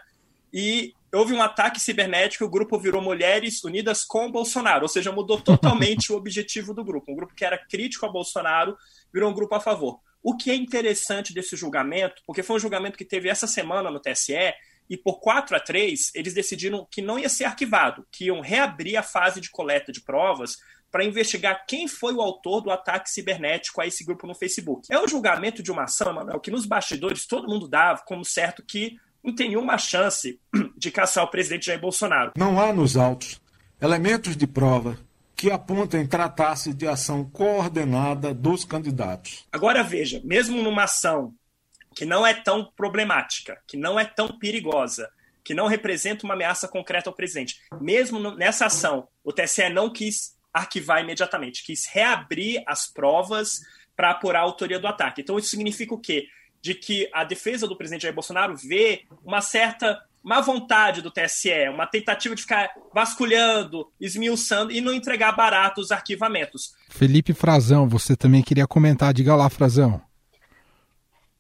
E 0.58 0.94
houve 1.12 1.34
um 1.34 1.42
ataque 1.42 1.78
cibernético, 1.78 2.46
o 2.46 2.48
grupo 2.48 2.78
virou 2.78 3.02
Mulheres 3.02 3.62
Unidas 3.62 4.06
com 4.06 4.32
Bolsonaro, 4.32 4.84
ou 4.84 4.88
seja, 4.88 5.12
mudou 5.12 5.38
totalmente 5.38 6.10
o 6.14 6.16
objetivo 6.16 6.72
do 6.72 6.82
grupo. 6.82 7.12
Um 7.12 7.14
grupo 7.14 7.34
que 7.34 7.44
era 7.44 7.58
crítico 7.58 8.06
a 8.06 8.08
Bolsonaro 8.08 8.75
virou 9.12 9.30
um 9.30 9.34
grupo 9.34 9.54
a 9.54 9.60
favor. 9.60 10.00
O 10.22 10.34
que 10.34 10.50
é 10.50 10.54
interessante 10.54 11.34
desse 11.34 11.56
julgamento, 11.56 12.22
porque 12.26 12.42
foi 12.42 12.56
um 12.56 12.58
julgamento 12.58 12.96
que 12.96 13.04
teve 13.04 13.28
essa 13.28 13.46
semana 13.46 13.90
no 13.90 14.00
TSE, 14.00 14.54
e 14.88 14.96
por 14.96 15.20
4 15.20 15.54
a 15.54 15.60
3 15.60 16.12
eles 16.14 16.32
decidiram 16.32 16.88
que 16.90 17.02
não 17.02 17.18
ia 17.18 17.28
ser 17.28 17.44
arquivado, 17.44 18.06
que 18.10 18.25
iam 18.25 18.40
reabrir 18.40 18.96
a 18.96 19.02
fase 19.02 19.42
de 19.42 19.50
coleta 19.50 19.92
de 19.92 20.00
provas 20.00 20.56
para 20.90 21.04
investigar 21.04 21.66
quem 21.66 21.86
foi 21.86 22.14
o 22.14 22.22
autor 22.22 22.62
do 22.62 22.70
ataque 22.70 23.10
cibernético 23.10 23.82
a 23.82 23.86
esse 23.86 24.02
grupo 24.02 24.26
no 24.26 24.34
Facebook. 24.34 24.90
É 24.90 24.98
um 24.98 25.06
julgamento 25.06 25.62
de 25.62 25.70
uma 25.70 25.82
ação, 25.82 26.14
Manuel, 26.14 26.40
que 26.40 26.50
nos 26.50 26.64
bastidores 26.64 27.26
todo 27.26 27.46
mundo 27.46 27.68
dava 27.68 28.02
como 28.06 28.25
certo 28.25 28.64
que 28.64 28.96
não 29.26 29.35
tem 29.35 29.49
nenhuma 29.49 29.76
chance 29.76 30.40
de 30.78 30.90
caçar 30.92 31.25
o 31.25 31.28
presidente 31.28 31.66
Jair 31.66 31.80
Bolsonaro. 31.80 32.33
Não 32.37 32.61
há 32.61 32.73
nos 32.73 32.97
autos 32.97 33.40
elementos 33.83 34.37
de 34.37 34.47
prova 34.47 34.97
que 35.35 35.50
apontem 35.50 36.06
tratar-se 36.06 36.73
de 36.73 36.87
ação 36.87 37.28
coordenada 37.28 38.33
dos 38.33 38.64
candidatos. 38.64 39.45
Agora 39.52 39.83
veja, 39.83 40.21
mesmo 40.25 40.62
numa 40.62 40.85
ação 40.85 41.35
que 41.95 42.06
não 42.06 42.26
é 42.26 42.33
tão 42.33 42.64
problemática, 42.76 43.61
que 43.66 43.76
não 43.76 43.99
é 43.99 44.04
tão 44.04 44.28
perigosa, 44.38 45.11
que 45.45 45.54
não 45.54 45.66
representa 45.66 46.25
uma 46.25 46.35
ameaça 46.35 46.68
concreta 46.68 47.11
ao 47.11 47.14
presidente, 47.14 47.61
mesmo 47.80 48.18
nessa 48.37 48.66
ação, 48.66 49.09
o 49.25 49.33
TSE 49.33 49.68
não 49.68 49.92
quis 49.92 50.37
arquivar 50.52 51.02
imediatamente, 51.02 51.64
quis 51.64 51.87
reabrir 51.87 52.62
as 52.66 52.87
provas 52.87 53.61
para 53.95 54.11
apurar 54.11 54.40
a 54.40 54.42
autoria 54.42 54.78
do 54.78 54.87
ataque. 54.87 55.21
Então 55.21 55.38
isso 55.38 55.49
significa 55.49 55.95
o 55.95 56.00
quê? 56.00 56.26
De 56.66 56.75
que 56.75 57.08
a 57.12 57.23
defesa 57.23 57.68
do 57.68 57.76
presidente 57.76 58.02
Jair 58.02 58.12
Bolsonaro 58.12 58.56
vê 58.56 59.04
uma 59.25 59.40
certa 59.40 60.02
má 60.20 60.40
vontade 60.40 61.00
do 61.00 61.12
TSE, 61.12 61.68
uma 61.73 61.87
tentativa 61.87 62.35
de 62.35 62.42
ficar 62.42 62.73
vasculhando, 62.92 63.87
esmiuçando 64.00 64.73
e 64.73 64.80
não 64.80 64.92
entregar 64.92 65.30
barato 65.30 65.80
os 65.80 65.92
arquivamentos. 65.92 66.75
Felipe 66.88 67.32
Frazão, 67.32 67.88
você 67.88 68.16
também 68.16 68.42
queria 68.42 68.66
comentar, 68.66 69.14
diga 69.14 69.37
lá, 69.37 69.49
Frazão. 69.49 70.02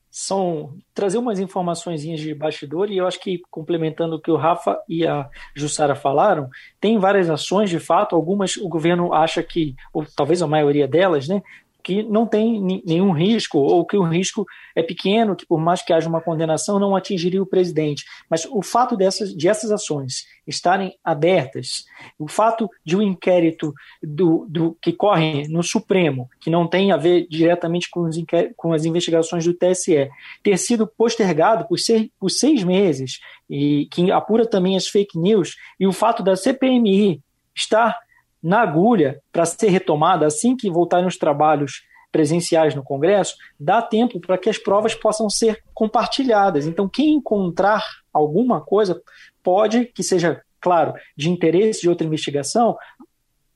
São 0.08 0.78
trazer 0.94 1.18
umas 1.18 1.40
informações 1.40 2.02
de 2.02 2.32
bastidor 2.32 2.88
e 2.88 2.98
eu 2.98 3.08
acho 3.08 3.18
que 3.18 3.42
complementando 3.50 4.14
o 4.14 4.20
que 4.20 4.30
o 4.30 4.36
Rafa 4.36 4.78
e 4.88 5.04
a 5.04 5.28
Jussara 5.52 5.96
falaram, 5.96 6.48
tem 6.80 6.96
várias 6.96 7.28
ações 7.28 7.68
de 7.68 7.80
fato, 7.80 8.14
algumas 8.14 8.56
o 8.56 8.68
governo 8.68 9.12
acha 9.12 9.42
que, 9.42 9.74
ou 9.92 10.06
talvez 10.14 10.40
a 10.42 10.46
maioria 10.46 10.86
delas, 10.86 11.26
né, 11.26 11.42
que 11.86 12.02
não 12.02 12.26
tem 12.26 12.60
nenhum 12.84 13.12
risco, 13.12 13.58
ou 13.58 13.86
que 13.86 13.96
o 13.96 14.02
risco 14.02 14.44
é 14.74 14.82
pequeno, 14.82 15.36
que 15.36 15.46
por 15.46 15.60
mais 15.60 15.82
que 15.82 15.92
haja 15.92 16.08
uma 16.08 16.20
condenação, 16.20 16.80
não 16.80 16.96
atingiria 16.96 17.40
o 17.40 17.46
presidente. 17.46 18.04
Mas 18.28 18.44
o 18.44 18.60
fato 18.60 18.96
dessas, 18.96 19.32
de 19.32 19.48
essas 19.48 19.70
ações 19.70 20.26
estarem 20.44 20.98
abertas, 21.04 21.84
o 22.18 22.26
fato 22.26 22.68
de 22.84 22.96
o 22.96 22.98
um 22.98 23.02
inquérito 23.02 23.72
do, 24.02 24.48
do, 24.48 24.76
que 24.82 24.92
corre 24.92 25.46
no 25.46 25.62
Supremo, 25.62 26.28
que 26.40 26.50
não 26.50 26.66
tem 26.66 26.90
a 26.90 26.96
ver 26.96 27.28
diretamente 27.30 27.88
com, 27.88 28.10
com 28.56 28.72
as 28.72 28.84
investigações 28.84 29.44
do 29.44 29.54
TSE, 29.54 30.10
ter 30.42 30.58
sido 30.58 30.88
postergado 30.88 31.68
por, 31.68 31.78
ser, 31.78 32.10
por 32.18 32.30
seis 32.30 32.64
meses, 32.64 33.20
e 33.48 33.86
que 33.92 34.10
apura 34.10 34.44
também 34.44 34.76
as 34.76 34.88
fake 34.88 35.16
news, 35.16 35.54
e 35.78 35.86
o 35.86 35.92
fato 35.92 36.20
da 36.20 36.34
CPMI 36.34 37.22
estar 37.54 37.96
na 38.46 38.60
agulha 38.60 39.20
para 39.32 39.44
ser 39.44 39.70
retomada 39.70 40.24
assim 40.24 40.56
que 40.56 40.70
voltarem 40.70 41.06
os 41.06 41.16
trabalhos 41.16 41.82
presenciais 42.12 42.76
no 42.76 42.82
Congresso, 42.84 43.34
dá 43.58 43.82
tempo 43.82 44.20
para 44.20 44.38
que 44.38 44.48
as 44.48 44.56
provas 44.56 44.94
possam 44.94 45.28
ser 45.28 45.62
compartilhadas. 45.74 46.64
Então, 46.64 46.88
quem 46.88 47.14
encontrar 47.14 47.84
alguma 48.12 48.60
coisa 48.60 49.02
pode, 49.42 49.86
que 49.86 50.02
seja, 50.02 50.40
claro, 50.60 50.94
de 51.16 51.28
interesse 51.28 51.80
de 51.80 51.88
outra 51.88 52.06
investigação, 52.06 52.76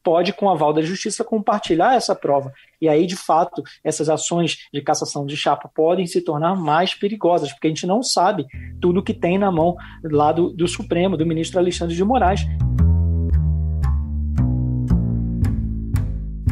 pode, 0.02 0.32
com 0.32 0.50
aval 0.50 0.72
da 0.72 0.82
justiça, 0.82 1.22
compartilhar 1.22 1.94
essa 1.94 2.14
prova. 2.14 2.52
E 2.80 2.88
aí, 2.88 3.06
de 3.06 3.16
fato, 3.16 3.62
essas 3.84 4.08
ações 4.08 4.68
de 4.74 4.82
cassação 4.82 5.24
de 5.24 5.36
chapa 5.36 5.70
podem 5.72 6.06
se 6.06 6.20
tornar 6.20 6.56
mais 6.56 6.94
perigosas, 6.94 7.52
porque 7.52 7.68
a 7.68 7.70
gente 7.70 7.86
não 7.86 8.02
sabe 8.02 8.44
tudo 8.80 9.04
que 9.04 9.14
tem 9.14 9.38
na 9.38 9.52
mão 9.52 9.76
lá 10.02 10.32
do, 10.32 10.50
do 10.50 10.66
Supremo, 10.66 11.16
do 11.16 11.24
ministro 11.24 11.60
Alexandre 11.60 11.94
de 11.94 12.04
Moraes. 12.04 12.40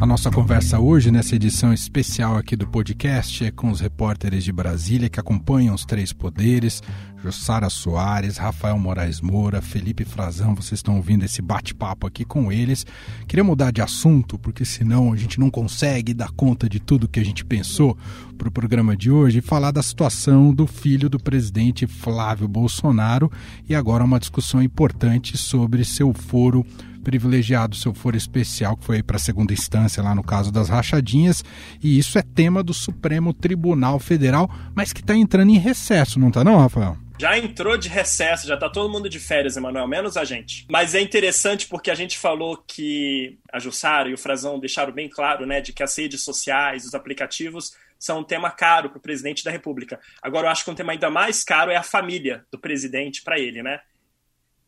A 0.00 0.06
nossa 0.06 0.30
conversa 0.30 0.78
hoje, 0.78 1.10
nessa 1.10 1.34
edição 1.34 1.72
especial 1.72 2.36
aqui 2.36 2.54
do 2.54 2.68
podcast, 2.68 3.44
é 3.44 3.50
com 3.50 3.68
os 3.68 3.80
repórteres 3.80 4.44
de 4.44 4.52
Brasília 4.52 5.08
que 5.08 5.18
acompanham 5.18 5.74
os 5.74 5.84
três 5.84 6.12
poderes: 6.12 6.80
Jussara 7.20 7.68
Soares, 7.68 8.36
Rafael 8.36 8.78
Moraes 8.78 9.20
Moura, 9.20 9.60
Felipe 9.60 10.04
Frazão. 10.04 10.54
Vocês 10.54 10.78
estão 10.78 10.94
ouvindo 10.94 11.24
esse 11.24 11.42
bate-papo 11.42 12.06
aqui 12.06 12.24
com 12.24 12.52
eles. 12.52 12.86
Queria 13.26 13.42
mudar 13.42 13.72
de 13.72 13.82
assunto, 13.82 14.38
porque 14.38 14.64
senão 14.64 15.12
a 15.12 15.16
gente 15.16 15.40
não 15.40 15.50
consegue 15.50 16.14
dar 16.14 16.30
conta 16.30 16.68
de 16.68 16.78
tudo 16.78 17.08
que 17.08 17.18
a 17.18 17.24
gente 17.24 17.44
pensou 17.44 17.98
para 18.38 18.46
o 18.46 18.52
programa 18.52 18.96
de 18.96 19.10
hoje 19.10 19.38
e 19.38 19.42
falar 19.42 19.72
da 19.72 19.82
situação 19.82 20.54
do 20.54 20.68
filho 20.68 21.08
do 21.10 21.18
presidente 21.18 21.88
Flávio 21.88 22.46
Bolsonaro 22.46 23.32
e 23.68 23.74
agora 23.74 24.04
uma 24.04 24.20
discussão 24.20 24.62
importante 24.62 25.36
sobre 25.36 25.84
seu 25.84 26.14
foro 26.14 26.64
privilegiado 27.08 27.74
seu 27.74 27.94
foro 27.94 28.18
especial, 28.18 28.76
que 28.76 28.84
foi 28.84 29.02
para 29.02 29.16
a 29.16 29.18
segunda 29.18 29.50
instância 29.50 30.02
lá 30.02 30.14
no 30.14 30.22
caso 30.22 30.52
das 30.52 30.68
rachadinhas, 30.68 31.42
e 31.82 31.98
isso 31.98 32.18
é 32.18 32.22
tema 32.22 32.62
do 32.62 32.74
Supremo 32.74 33.32
Tribunal 33.32 33.98
Federal, 33.98 34.50
mas 34.74 34.92
que 34.92 35.00
está 35.00 35.16
entrando 35.16 35.50
em 35.50 35.56
recesso, 35.56 36.20
não 36.20 36.28
está 36.28 36.44
não, 36.44 36.58
Rafael? 36.58 36.98
Já 37.18 37.38
entrou 37.38 37.78
de 37.78 37.88
recesso, 37.88 38.46
já 38.46 38.58
tá 38.58 38.68
todo 38.68 38.92
mundo 38.92 39.08
de 39.08 39.18
férias, 39.18 39.56
Emanuel, 39.56 39.88
menos 39.88 40.18
a 40.18 40.24
gente. 40.24 40.66
Mas 40.70 40.94
é 40.94 41.00
interessante 41.00 41.66
porque 41.66 41.90
a 41.90 41.94
gente 41.94 42.18
falou 42.18 42.58
que 42.58 43.38
a 43.50 43.58
Jussara 43.58 44.10
e 44.10 44.14
o 44.14 44.18
Frazão 44.18 44.60
deixaram 44.60 44.92
bem 44.92 45.08
claro, 45.08 45.46
né, 45.46 45.62
de 45.62 45.72
que 45.72 45.82
as 45.82 45.96
redes 45.96 46.22
sociais, 46.22 46.84
os 46.84 46.94
aplicativos 46.94 47.72
são 47.98 48.20
um 48.20 48.24
tema 48.24 48.50
caro 48.50 48.90
para 48.90 48.98
o 48.98 49.02
presidente 49.02 49.42
da 49.42 49.50
República. 49.50 49.98
Agora, 50.22 50.46
eu 50.46 50.50
acho 50.50 50.62
que 50.62 50.70
um 50.70 50.74
tema 50.74 50.92
ainda 50.92 51.08
mais 51.08 51.42
caro 51.42 51.70
é 51.70 51.76
a 51.76 51.82
família 51.82 52.44
do 52.52 52.58
presidente 52.58 53.22
para 53.22 53.38
ele, 53.38 53.62
né? 53.62 53.80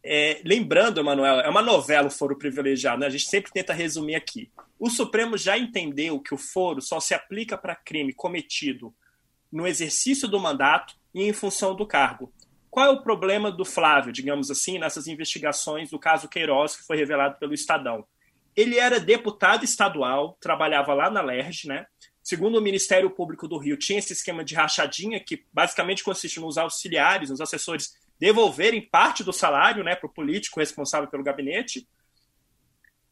É, 0.03 0.41
lembrando, 0.45 0.99
Emanuel, 0.99 1.41
é 1.41 1.49
uma 1.49 1.61
novela 1.61 2.09
o 2.09 2.11
foro 2.11 2.37
privilegiado, 2.37 3.01
né? 3.01 3.07
a 3.07 3.11
gente 3.11 3.27
sempre 3.27 3.53
tenta 3.53 3.73
resumir 3.73 4.15
aqui. 4.15 4.51
O 4.79 4.89
Supremo 4.89 5.37
já 5.37 5.59
entendeu 5.59 6.19
que 6.21 6.33
o 6.33 6.39
foro 6.39 6.81
só 6.81 6.99
se 7.01 7.13
aplica 7.13 7.59
para 7.59 7.77
crime 7.77 8.15
cometido 8.15 8.95
no 9.53 9.67
exercício 9.67 10.27
do 10.27 10.41
mandato 10.41 10.95
e 11.15 11.23
em 11.23 11.33
função 11.33 11.75
do 11.75 11.87
cargo. 11.87 12.33
Qual 12.71 12.87
é 12.87 12.91
o 12.91 13.03
problema 13.03 13.51
do 13.51 13.65
Flávio, 13.65 14.13
digamos 14.13 14.51
assim, 14.51 14.79
nessas 14.79 15.07
investigações 15.07 15.91
do 15.91 15.99
caso 15.99 16.29
Queiroz, 16.29 16.77
que 16.77 16.85
foi 16.85 16.97
revelado 16.97 17.37
pelo 17.39 17.53
Estadão? 17.53 18.07
Ele 18.57 18.79
era 18.79 19.01
deputado 19.01 19.65
estadual, 19.65 20.39
trabalhava 20.41 20.95
lá 20.95 21.11
na 21.11 21.21
LERJ, 21.21 21.67
né? 21.69 21.87
Segundo 22.23 22.59
o 22.59 22.61
Ministério 22.61 23.11
Público 23.11 23.49
do 23.49 23.59
Rio, 23.59 23.77
tinha 23.77 23.99
esse 23.99 24.13
esquema 24.13 24.45
de 24.45 24.55
rachadinha, 24.55 25.19
que 25.19 25.45
basicamente 25.53 26.05
consiste 26.05 26.39
nos 26.39 26.57
auxiliares, 26.57 27.31
nos 27.31 27.41
assessores 27.41 27.97
devolverem 28.21 28.83
parte 28.83 29.25
do 29.25 29.33
salário 29.33 29.83
né, 29.83 29.97
para 29.97 30.07
o 30.07 30.13
político 30.13 30.61
responsável 30.61 31.09
pelo 31.09 31.25
gabinete. 31.25 31.89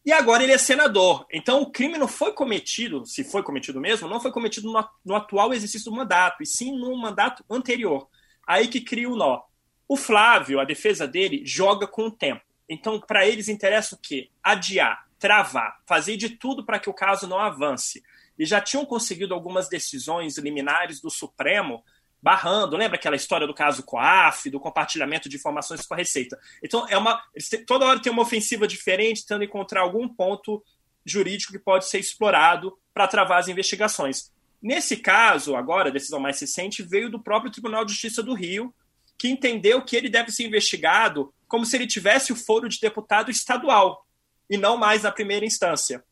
E 0.04 0.12
agora 0.12 0.42
ele 0.42 0.52
é 0.52 0.58
senador. 0.58 1.26
Então 1.32 1.62
o 1.62 1.70
crime 1.70 1.96
não 1.96 2.06
foi 2.06 2.32
cometido, 2.32 3.06
se 3.06 3.24
foi 3.24 3.42
cometido 3.42 3.80
mesmo, 3.80 4.06
não 4.06 4.20
foi 4.20 4.30
cometido 4.30 4.70
no, 4.70 4.88
no 5.04 5.16
atual 5.16 5.54
exercício 5.54 5.90
do 5.90 5.96
mandato, 5.96 6.42
e 6.42 6.46
sim 6.46 6.78
no 6.78 6.94
mandato 6.96 7.42
anterior. 7.48 8.06
Aí 8.46 8.68
que 8.68 8.82
cria 8.82 9.08
o 9.08 9.16
nó. 9.16 9.42
O 9.88 9.96
Flávio, 9.96 10.60
a 10.60 10.64
defesa 10.64 11.08
dele, 11.08 11.42
joga 11.44 11.86
com 11.86 12.06
o 12.06 12.10
tempo. 12.10 12.42
Então, 12.68 13.00
para 13.00 13.26
eles 13.26 13.48
interessa 13.48 13.94
o 13.94 13.98
quê? 13.98 14.28
Adiar, 14.42 15.06
travar, 15.18 15.80
fazer 15.86 16.18
de 16.18 16.28
tudo 16.28 16.64
para 16.64 16.78
que 16.78 16.90
o 16.90 16.94
caso 16.94 17.26
não 17.26 17.38
avance. 17.38 18.02
E 18.38 18.44
já 18.44 18.60
tinham 18.60 18.84
conseguido 18.84 19.32
algumas 19.32 19.68
decisões 19.68 20.36
liminares 20.36 21.00
do 21.00 21.10
Supremo 21.10 21.82
barrando. 22.22 22.76
Lembra 22.76 22.96
aquela 22.96 23.16
história 23.16 23.46
do 23.46 23.54
caso 23.54 23.82
COAF, 23.82 24.50
do 24.50 24.60
compartilhamento 24.60 25.28
de 25.28 25.37
informações 25.37 25.87
com 25.87 25.94
a 25.94 25.96
Receita? 25.96 26.38
Então, 26.62 26.87
é 26.88 26.96
uma, 26.96 27.22
toda 27.66 27.87
hora 27.87 28.00
tem 28.00 28.12
uma 28.12 28.22
ofensiva 28.22 28.66
diferente, 28.66 29.22
tentando 29.22 29.44
encontrar 29.44 29.82
algum 29.82 30.08
ponto 30.08 30.62
jurídico 31.04 31.52
que 31.52 31.58
pode 31.58 31.87
ser 31.87 31.98
explorado 31.98 32.76
para 32.92 33.06
travar 33.06 33.38
as 33.38 33.48
investigações. 33.48 34.32
Nesse 34.60 34.96
caso, 34.96 35.54
agora, 35.54 35.88
a 35.88 35.92
decisão 35.92 36.18
mais 36.18 36.40
recente, 36.40 36.82
veio 36.82 37.10
do 37.10 37.20
próprio 37.20 37.50
Tribunal 37.50 37.84
de 37.84 37.92
Justiça 37.92 38.22
do 38.22 38.34
Rio, 38.34 38.75
que 39.16 39.28
entendeu 39.28 39.82
que 39.82 39.96
ele 39.96 40.08
deve 40.08 40.30
ser 40.30 40.44
investigado 40.44 41.32
como 41.46 41.64
se 41.64 41.76
ele 41.76 41.87
tivesse 41.87 42.32
o 42.32 42.37
foro 42.37 42.68
de 42.68 42.78
deputado 42.78 43.30
estadual 43.30 44.06
e 44.50 44.56
não 44.56 44.76
mais 44.76 45.02
na 45.02 45.12
primeira 45.12 45.46
instância. 45.46 46.04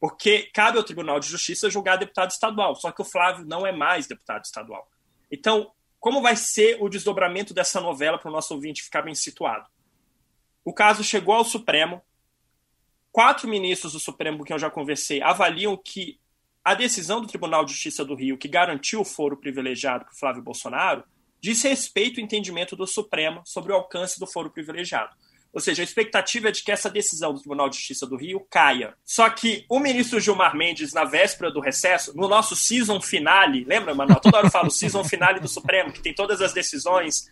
Porque 0.00 0.50
cabe 0.52 0.76
ao 0.76 0.84
Tribunal 0.84 1.18
de 1.18 1.28
Justiça 1.28 1.70
julgar 1.70 1.96
deputado 1.96 2.30
estadual, 2.30 2.74
só 2.74 2.92
que 2.92 3.00
o 3.00 3.04
Flávio 3.04 3.46
não 3.46 3.66
é 3.66 3.72
mais 3.72 4.06
deputado 4.06 4.44
estadual. 4.44 4.88
Então, 5.34 5.72
como 5.98 6.22
vai 6.22 6.36
ser 6.36 6.78
o 6.80 6.88
desdobramento 6.88 7.52
dessa 7.52 7.80
novela 7.80 8.18
para 8.18 8.28
o 8.28 8.32
nosso 8.32 8.54
ouvinte 8.54 8.82
ficar 8.82 9.02
bem 9.02 9.14
situado? 9.14 9.68
O 10.64 10.72
caso 10.72 11.02
chegou 11.02 11.34
ao 11.34 11.44
Supremo. 11.44 12.00
Quatro 13.10 13.48
ministros 13.48 13.92
do 13.92 14.00
Supremo 14.00 14.38
com 14.38 14.44
quem 14.44 14.54
eu 14.54 14.58
já 14.58 14.70
conversei 14.70 15.22
avaliam 15.22 15.76
que 15.76 16.18
a 16.64 16.74
decisão 16.74 17.20
do 17.20 17.26
Tribunal 17.26 17.64
de 17.64 17.72
Justiça 17.72 18.04
do 18.04 18.14
Rio, 18.14 18.38
que 18.38 18.48
garantiu 18.48 19.00
o 19.00 19.04
foro 19.04 19.36
privilegiado 19.36 20.04
para 20.04 20.14
Flávio 20.14 20.42
Bolsonaro, 20.42 21.04
diz 21.40 21.62
respeito 21.62 22.18
ao 22.18 22.24
entendimento 22.24 22.74
do 22.74 22.86
Supremo 22.86 23.42
sobre 23.44 23.72
o 23.72 23.74
alcance 23.74 24.18
do 24.18 24.26
foro 24.26 24.50
privilegiado. 24.50 25.14
Ou 25.54 25.60
seja, 25.60 25.82
a 25.82 25.84
expectativa 25.84 26.48
é 26.48 26.50
de 26.50 26.64
que 26.64 26.72
essa 26.72 26.90
decisão 26.90 27.32
do 27.32 27.38
Tribunal 27.38 27.68
de 27.68 27.76
Justiça 27.76 28.04
do 28.04 28.16
Rio 28.16 28.44
caia. 28.50 28.94
Só 29.04 29.30
que 29.30 29.64
o 29.68 29.78
ministro 29.78 30.18
Gilmar 30.18 30.56
Mendes, 30.56 30.92
na 30.92 31.04
véspera 31.04 31.48
do 31.48 31.60
recesso, 31.60 32.12
no 32.16 32.26
nosso 32.26 32.56
season 32.56 33.00
finale, 33.00 33.62
lembra, 33.64 33.94
Manuel? 33.94 34.18
Toda 34.18 34.38
hora 34.38 34.46
eu 34.48 34.50
falo 34.50 34.68
season 34.68 35.04
finale 35.04 35.38
do 35.38 35.46
Supremo, 35.46 35.92
que 35.92 36.02
tem 36.02 36.12
todas 36.12 36.40
as 36.42 36.52
decisões 36.52 37.30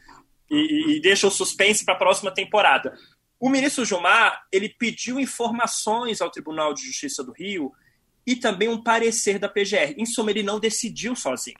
e, 0.49 0.97
e 0.97 1.01
deixa 1.01 1.27
o 1.27 1.33
suspense 1.33 1.85
para 1.85 1.95
a 1.95 1.99
próxima 1.99 2.31
temporada. 2.31 2.97
O 3.41 3.51
ministro 3.51 3.85
Gilmar 3.85 4.47
ele 4.53 4.69
pediu 4.69 5.19
informações 5.19 6.21
ao 6.21 6.31
Tribunal 6.31 6.73
de 6.73 6.83
Justiça 6.87 7.25
do 7.25 7.33
Rio 7.33 7.73
e 8.25 8.37
também 8.37 8.69
um 8.69 8.81
parecer 8.81 9.37
da 9.41 9.49
PGR. 9.49 9.95
Em 9.99 10.07
suma, 10.07 10.31
ele 10.31 10.45
não 10.45 10.61
decidiu 10.61 11.17
sozinho. 11.17 11.59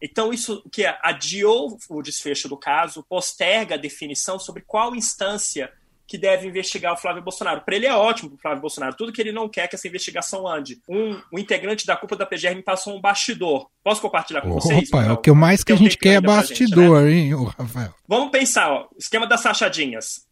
Então, 0.00 0.32
isso 0.32 0.62
que 0.70 0.86
adiou 1.02 1.76
o 1.88 2.02
desfecho 2.02 2.48
do 2.48 2.56
caso, 2.56 3.04
posterga 3.08 3.74
a 3.74 3.78
definição 3.78 4.38
sobre 4.38 4.62
qual 4.66 4.94
instância 4.94 5.72
que 6.08 6.16
deve 6.16 6.48
investigar 6.48 6.94
o 6.94 6.96
Flávio 6.96 7.22
Bolsonaro. 7.22 7.60
Para 7.60 7.76
ele 7.76 7.84
é 7.84 7.94
ótimo, 7.94 8.34
o 8.34 8.38
Flávio 8.38 8.62
Bolsonaro. 8.62 8.96
Tudo 8.96 9.12
que 9.12 9.20
ele 9.20 9.30
não 9.30 9.46
quer 9.46 9.64
é 9.64 9.68
que 9.68 9.74
essa 9.74 9.86
investigação 9.86 10.48
ande. 10.48 10.80
Um, 10.88 11.20
um 11.30 11.38
integrante 11.38 11.86
da 11.86 11.96
culpa 11.96 12.16
da 12.16 12.24
PGR 12.24 12.54
me 12.54 12.62
passou 12.62 12.96
um 12.96 13.00
bastidor. 13.00 13.68
Posso 13.84 14.00
compartilhar 14.00 14.40
com 14.40 14.52
Opa, 14.52 14.60
vocês? 14.60 14.88
Opa, 14.88 15.04
é 15.04 15.12
o 15.12 15.18
que 15.18 15.30
mais 15.30 15.62
que 15.62 15.70
a 15.70 15.76
gente 15.76 15.98
quer 15.98 16.14
é 16.14 16.20
bastidor, 16.20 17.06
gente, 17.06 17.34
né? 17.34 17.36
hein, 17.36 17.52
Rafael? 17.58 17.94
Vamos 18.08 18.30
pensar, 18.30 18.72
ó, 18.72 18.88
esquema 18.98 19.26
das 19.26 19.42
sachadinhas. 19.42 20.26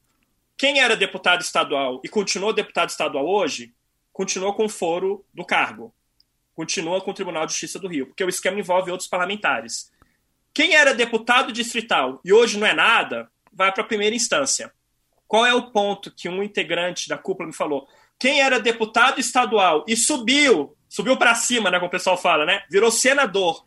Quem 0.57 0.81
era 0.81 0.97
deputado 0.97 1.43
estadual 1.43 2.01
e 2.03 2.09
continuou 2.09 2.55
deputado 2.55 2.89
estadual 2.89 3.29
hoje, 3.29 3.75
continuou 4.15 4.55
com 4.55 4.65
o 4.65 4.71
foro 4.71 5.23
do 5.35 5.45
cargo. 5.45 5.93
Continua 6.57 7.03
com 7.03 7.11
o 7.11 7.15
Tribunal 7.15 7.45
de 7.45 7.53
Justiça 7.53 7.79
do 7.79 7.87
Rio, 7.87 8.07
porque 8.07 8.25
o 8.25 8.31
esquema 8.31 8.59
envolve 8.59 8.91
outros 8.91 9.09
parlamentares. 9.09 9.93
Quem 10.55 10.75
era 10.75 10.95
deputado 10.95 11.53
distrital 11.53 12.19
e 12.25 12.33
hoje 12.33 12.59
não 12.59 12.67
é 12.67 12.73
nada, 12.73 13.31
vai 13.53 13.71
para 13.71 13.83
a 13.83 13.87
primeira 13.87 14.17
instância. 14.17 14.73
Qual 15.29 15.45
é 15.45 15.53
o 15.53 15.71
ponto 15.71 16.11
que 16.11 16.31
um 16.31 16.43
integrante 16.43 17.11
da 17.11 17.19
cúpula 17.19 17.49
me 17.49 17.55
falou? 17.55 17.87
Quem 18.19 18.41
era 18.41 18.59
deputado 18.59 19.21
estadual 19.21 19.85
e 19.87 19.95
subiu, 19.95 20.75
subiu 20.89 21.19
para 21.19 21.35
cima, 21.35 21.71
né, 21.71 21.79
como 21.79 21.89
o 21.89 21.91
pessoal 21.91 22.17
fala, 22.17 22.47
né? 22.47 22.65
Virou 22.71 22.91
senador. 22.91 23.67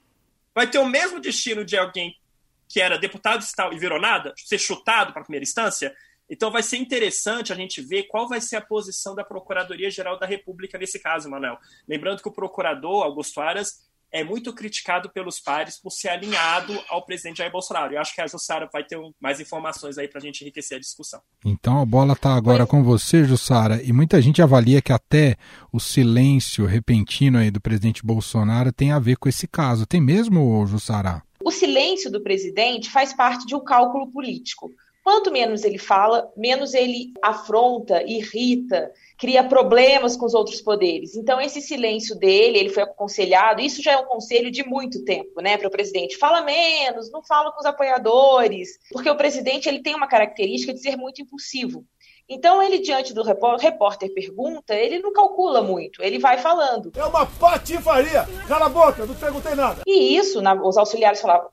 Vai 0.56 0.66
ter 0.66 0.80
o 0.80 0.86
mesmo 0.86 1.20
destino 1.20 1.64
de 1.64 1.78
alguém 1.78 2.18
que 2.68 2.82
era 2.82 2.98
deputado 2.98 3.42
estadual 3.42 3.76
e 3.76 3.80
virou 3.80 4.02
nada, 4.02 4.34
ser 4.36 4.58
chutado 4.58 5.14
para 5.14 5.22
a 5.22 5.26
primeira 5.26 5.44
instância? 5.44 5.96
Então 6.30 6.52
vai 6.52 6.62
ser 6.62 6.78
interessante 6.78 7.52
a 7.52 7.56
gente 7.56 7.82
ver 7.82 8.04
qual 8.04 8.28
vai 8.28 8.40
ser 8.40 8.58
a 8.58 8.62
posição 8.62 9.16
da 9.16 9.24
Procuradoria-Geral 9.24 10.20
da 10.20 10.26
República 10.26 10.78
nesse 10.78 11.00
caso, 11.00 11.30
Manuel. 11.30 11.58
Lembrando 11.88 12.22
que 12.22 12.30
o 12.30 12.34
procurador 12.34 13.04
Augusto 13.04 13.42
Aras 13.42 13.90
é 14.12 14.24
muito 14.24 14.54
criticado 14.54 15.10
pelos 15.10 15.40
pares 15.40 15.80
por 15.80 15.92
ser 15.92 16.10
alinhado 16.10 16.78
ao 16.90 17.06
presidente 17.06 17.38
Jair 17.38 17.52
Bolsonaro. 17.52 17.94
Eu 17.94 18.02
acho 18.02 18.14
que 18.14 18.22
a 18.22 18.28
Jussara 18.28 18.68
vai 18.72 18.84
ter 18.84 18.98
mais 19.20 19.40
informações 19.40 19.98
aí 19.98 20.08
para 20.08 20.20
a 20.20 20.22
gente 20.22 20.42
enriquecer 20.42 20.78
a 20.78 20.80
discussão. 20.80 21.22
Então 21.46 21.80
a 21.80 21.86
bola 21.86 22.14
está 22.14 22.36
agora 22.36 22.66
com 22.66 22.84
você, 22.84 23.24
Jussara, 23.24 23.82
e 23.84 23.94
muita 23.94 24.22
gente 24.22 24.42
avalia 24.42 24.82
que 24.82 24.92
até 24.92 25.38
o 25.72 25.80
silêncio 25.80 26.66
repentino 26.66 27.38
aí 27.38 27.52
do 27.52 27.62
presidente 27.62 28.04
Bolsonaro 28.04 28.72
tem 28.72 28.92
a 28.92 29.00
ver 29.00 29.18
com 29.18 29.30
esse 29.30 29.48
caso. 29.48 29.86
Tem 29.86 30.02
mesmo, 30.02 30.66
Jussara? 30.66 31.22
O 31.44 31.52
silêncio 31.52 32.12
do 32.12 32.22
presidente 32.22 32.90
faz 32.90 33.14
parte 33.14 33.46
de 33.46 33.56
um 33.56 33.64
cálculo 33.64 34.12
político. 34.12 34.72
Quanto 35.04 35.32
menos 35.32 35.64
ele 35.64 35.78
fala, 35.78 36.32
menos 36.36 36.74
ele 36.74 37.14
afronta, 37.22 38.04
irrita, 38.04 38.92
cria 39.18 39.44
problemas 39.44 40.16
com 40.16 40.26
os 40.26 40.34
outros 40.34 40.62
poderes. 40.62 41.16
Então, 41.16 41.42
esse 41.42 41.62
silêncio 41.62 42.16
dele, 42.16 42.58
ele 42.58 42.70
foi 42.70 42.84
aconselhado, 42.84 43.62
isso 43.62 43.82
já 43.82 43.94
é 43.94 43.98
um 43.98 44.06
conselho 44.06 44.52
de 44.52 44.64
muito 44.64 45.04
tempo, 45.04 45.42
né, 45.42 45.58
para 45.58 45.68
o 45.68 45.72
presidente. 45.72 46.18
Fala 46.18 46.42
menos, 46.42 47.12
não 47.12 47.24
fala 47.24 47.52
com 47.52 47.60
os 47.60 47.66
apoiadores, 47.66 48.78
porque 48.92 49.10
o 49.10 49.18
presidente 49.18 49.68
ele 49.68 49.82
tem 49.82 49.96
uma 49.96 50.08
característica 50.08 50.74
de 50.74 50.82
ser 50.82 50.96
muito 50.96 51.22
impulsivo. 51.22 51.86
Então, 52.30 52.62
ele, 52.62 52.78
diante 52.78 53.12
do 53.12 53.24
repórter 53.24 54.14
pergunta, 54.14 54.76
ele 54.76 55.00
não 55.00 55.12
calcula 55.12 55.64
muito, 55.64 56.04
ele 56.04 56.20
vai 56.20 56.38
falando. 56.38 56.92
É 56.96 57.04
uma 57.04 57.26
patifaria! 57.26 58.28
Cala 58.48 58.68
a 58.68 58.70
boca, 58.70 59.04
não 59.04 59.16
perguntei 59.16 59.56
nada. 59.56 59.82
E 59.88 60.16
isso, 60.16 60.40
na, 60.40 60.54
os 60.54 60.78
auxiliares 60.78 61.20
falavam, 61.20 61.50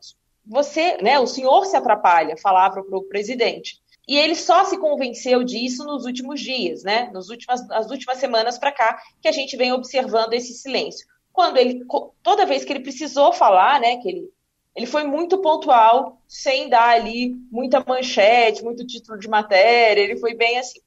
você, 0.47 0.97
né, 1.03 1.19
o 1.19 1.27
senhor 1.27 1.67
se 1.67 1.77
atrapalha, 1.77 2.37
falava 2.37 2.83
para 2.83 2.99
o 2.99 3.05
presidente. 3.05 3.81
E 4.09 4.17
ele 4.17 4.37
só 4.37 4.65
se 4.65 4.79
convenceu 4.79 5.43
disso 5.43 5.85
nos 5.85 6.05
últimos 6.05 6.41
dias, 6.41 6.85
né? 6.85 7.11
Nos 7.13 7.29
últimas, 7.29 7.67
nas 7.67 7.91
últimas 7.91 8.19
semanas 8.19 8.57
para 8.57 8.71
cá, 8.71 9.01
que 9.21 9.27
a 9.27 9.33
gente 9.33 9.57
vem 9.57 9.73
observando 9.73 10.33
esse 10.33 10.55
silêncio. 10.55 11.07
Quando 11.33 11.57
ele, 11.57 11.85
toda 12.23 12.47
vez 12.47 12.65
que 12.65 12.73
ele 12.73 12.85
precisou 12.85 13.33
falar, 13.33 13.81
né? 13.81 13.97
Que 13.97 14.09
ele, 14.09 14.31
ele 14.77 14.87
foi 14.87 15.03
muito 15.03 15.39
pontual, 15.39 16.23
sem 16.29 16.69
dar 16.69 16.91
ali 16.91 17.35
muita 17.51 17.85
manchete, 17.85 18.63
muito 18.63 18.87
título 18.87 19.19
de 19.19 19.29
matéria. 19.29 20.03
Ele 20.03 20.17
foi 20.19 20.35
bem 20.35 20.57
assim. 20.57 20.79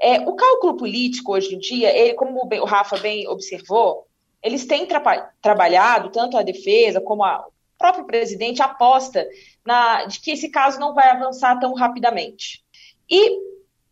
É, 0.00 0.20
o 0.20 0.36
cálculo 0.36 0.76
político 0.76 1.32
hoje 1.32 1.56
em 1.56 1.58
dia, 1.58 1.90
ele, 1.96 2.14
como 2.14 2.40
o 2.44 2.64
Rafa 2.64 2.96
bem 2.98 3.26
observou, 3.26 4.06
eles 4.40 4.64
têm 4.66 4.86
tra 4.86 5.32
trabalhado 5.42 6.10
tanto 6.10 6.38
a 6.38 6.44
defesa 6.44 7.00
como 7.00 7.24
a, 7.24 7.44
próprio 7.78 8.04
presidente 8.04 8.60
aposta 8.60 9.26
na, 9.64 10.04
de 10.04 10.20
que 10.20 10.32
esse 10.32 10.50
caso 10.50 10.80
não 10.80 10.94
vai 10.94 11.08
avançar 11.08 11.58
tão 11.58 11.72
rapidamente. 11.72 12.64
E, 13.08 13.38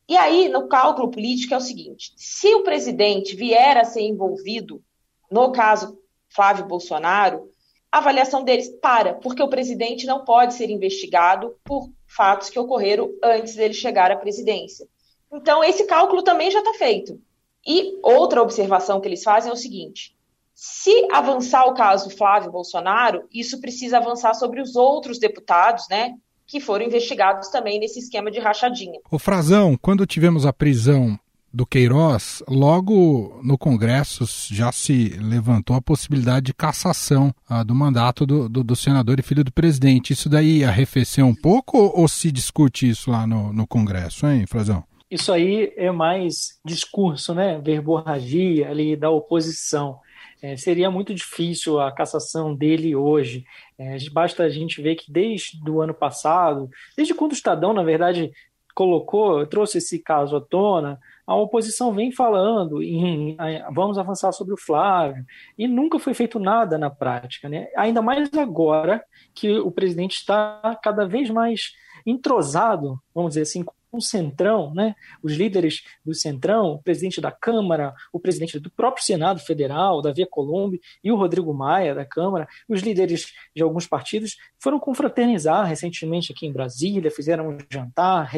e 0.09 0.17
aí, 0.17 0.49
no 0.49 0.69
cálculo 0.69 1.11
político, 1.11 1.55
é 1.55 1.57
o 1.57 1.61
seguinte: 1.61 2.13
se 2.17 2.55
o 2.55 2.65
presidente 2.65 3.37
vier 3.37 3.79
a 3.79 3.85
ser 3.85 4.03
envolvido, 4.03 4.83
no 5.31 5.53
caso 5.53 5.99
Flávio 6.29 6.67
Bolsonaro, 6.67 7.51
a 7.91 7.99
avaliação 7.99 8.45
deles 8.45 8.69
para, 8.81 9.15
porque 9.15 9.43
o 9.43 9.49
presidente 9.49 10.07
não 10.07 10.25
pode 10.25 10.55
ser 10.55 10.69
investigado 10.69 11.57
por 11.65 11.91
fatos 12.07 12.51
que 12.51 12.59
ocorreram 12.59 13.11
antes 13.23 13.55
dele 13.55 13.75
chegar 13.75 14.11
à 14.11 14.17
presidência. 14.17 14.87
Então, 15.33 15.63
esse 15.63 15.85
cálculo 15.87 16.23
também 16.23 16.51
já 16.51 16.59
está 16.59 16.75
feito. 16.75 17.21
E 17.67 17.99
outra 18.03 18.43
observação 18.43 19.01
que 19.01 19.09
eles 19.09 19.23
fazem 19.23 19.51
é 19.51 19.53
o 19.53 19.57
seguinte: 19.57 20.16
se 20.59 21.07
avançar 21.13 21.67
o 21.67 21.75
caso 21.75 22.09
Flávio 22.09 22.51
Bolsonaro, 22.51 23.25
isso 23.31 23.61
precisa 23.61 23.99
avançar 23.99 24.33
sobre 24.33 24.63
os 24.63 24.75
outros 24.75 25.19
deputados, 25.19 25.85
né? 25.91 26.15
Que 26.47 26.61
foram 26.61 26.87
investigados 26.87 27.51
também 27.51 27.79
nesse 27.79 27.99
esquema 27.99 28.31
de 28.31 28.41
rachadinha. 28.41 28.99
O 29.11 29.19
Frazão, 29.19 29.77
quando 29.77 30.07
tivemos 30.07 30.47
a 30.47 30.55
prisão 30.55 31.19
do 31.53 31.67
Queiroz, 31.67 32.43
logo 32.49 33.39
no 33.45 33.59
Congresso 33.59 34.25
já 34.51 34.73
se 34.73 35.11
levantou 35.21 35.77
a 35.77 35.83
possibilidade 35.83 36.47
de 36.47 36.55
cassação 36.55 37.35
ah, 37.47 37.63
do 37.63 37.75
mandato 37.75 38.25
do, 38.25 38.49
do, 38.49 38.65
do, 38.65 38.77
senador 38.77 39.21
e 39.21 39.23
filho 39.23 39.45
do 39.45 39.53
presidente. 39.53 40.15
Isso 40.15 40.29
daí 40.29 40.65
arrefeceu 40.65 41.27
um 41.27 41.35
pouco 41.35 41.77
ou, 41.77 42.01
ou 42.01 42.09
se 42.09 42.33
discute 42.33 42.89
isso 42.89 43.11
lá 43.11 43.27
no, 43.27 43.53
no 43.53 43.67
Congresso, 43.67 44.27
hein, 44.27 44.47
Frazão? 44.47 44.83
Isso 45.11 45.33
aí 45.33 45.73
é 45.77 45.91
mais 45.93 46.59
discurso, 46.65 47.35
né? 47.35 47.61
Verborragia 47.63 48.71
ali 48.71 48.97
da 48.97 49.11
oposição. 49.11 49.99
É, 50.43 50.57
seria 50.57 50.91
muito 50.91 51.15
difícil 51.15 51.81
a 51.81 51.91
cassação 51.91 52.55
dele 52.55 52.95
hoje. 52.95 53.45
É, 53.79 53.97
basta 54.13 54.43
a 54.45 54.49
gente 54.49 54.83
ver 54.83 54.97
que 54.97 55.11
desde 55.11 55.71
o 55.71 55.81
ano 55.81 55.95
passado, 55.95 56.69
desde 56.97 57.15
quando 57.15 57.33
o 57.33 57.35
Estadão, 57.35 57.73
na 57.73 57.83
verdade, 57.83 58.33
colocou, 58.75 59.47
trouxe 59.47 59.79
esse 59.79 59.99
caso 59.99 60.37
à 60.37 60.41
tona, 60.41 61.01
a 61.27 61.35
oposição 61.35 61.95
vem 61.95 62.13
falando 62.13 62.83
em, 62.83 63.35
vamos 63.73 63.97
avançar 63.99 64.31
sobre 64.33 64.53
o 64.53 64.59
Flávio 64.59 65.25
e 65.57 65.67
nunca 65.67 65.99
foi 65.99 66.13
feito 66.13 66.39
nada 66.39 66.77
na 66.77 66.91
prática, 66.91 67.49
né? 67.49 67.69
Ainda 67.75 68.03
mais 68.03 68.31
agora 68.35 69.03
que 69.35 69.59
o 69.59 69.71
presidente 69.71 70.17
está 70.17 70.79
cada 70.83 71.07
vez 71.07 71.31
mais 71.31 71.73
entrosado, 72.05 73.01
vamos 73.15 73.31
dizer 73.31 73.43
assim, 73.43 73.65
o 73.97 74.01
Centrão, 74.01 74.73
né, 74.75 74.95
os 75.23 75.33
líderes 75.33 75.83
do 76.05 76.15
Centrão, 76.15 76.73
o 76.73 76.83
presidente 76.83 77.21
da 77.21 77.31
Câmara, 77.31 77.95
o 78.13 78.21
presidente 78.21 78.59
do 78.59 78.71
próprio 78.71 79.05
Senado 79.05 79.41
Federal, 79.41 80.03
Davi 80.03 80.27
Colombo 80.27 80.79
e 81.03 81.11
o 81.11 81.17
Rodrigo 81.17 81.53
Maia 81.55 81.95
da 81.95 82.05
Câmara, 82.05 82.49
os 82.69 82.81
líderes 82.81 83.33
de 83.55 83.63
alguns 83.63 83.87
partidos 83.87 84.37
foram 84.59 84.79
confraternizar 84.79 85.67
recentemente 85.67 86.33
aqui 86.33 86.47
em 86.47 86.53
Brasília, 86.53 87.11
fizeram 87.11 87.49
um 87.49 87.59
jantar, 87.71 88.29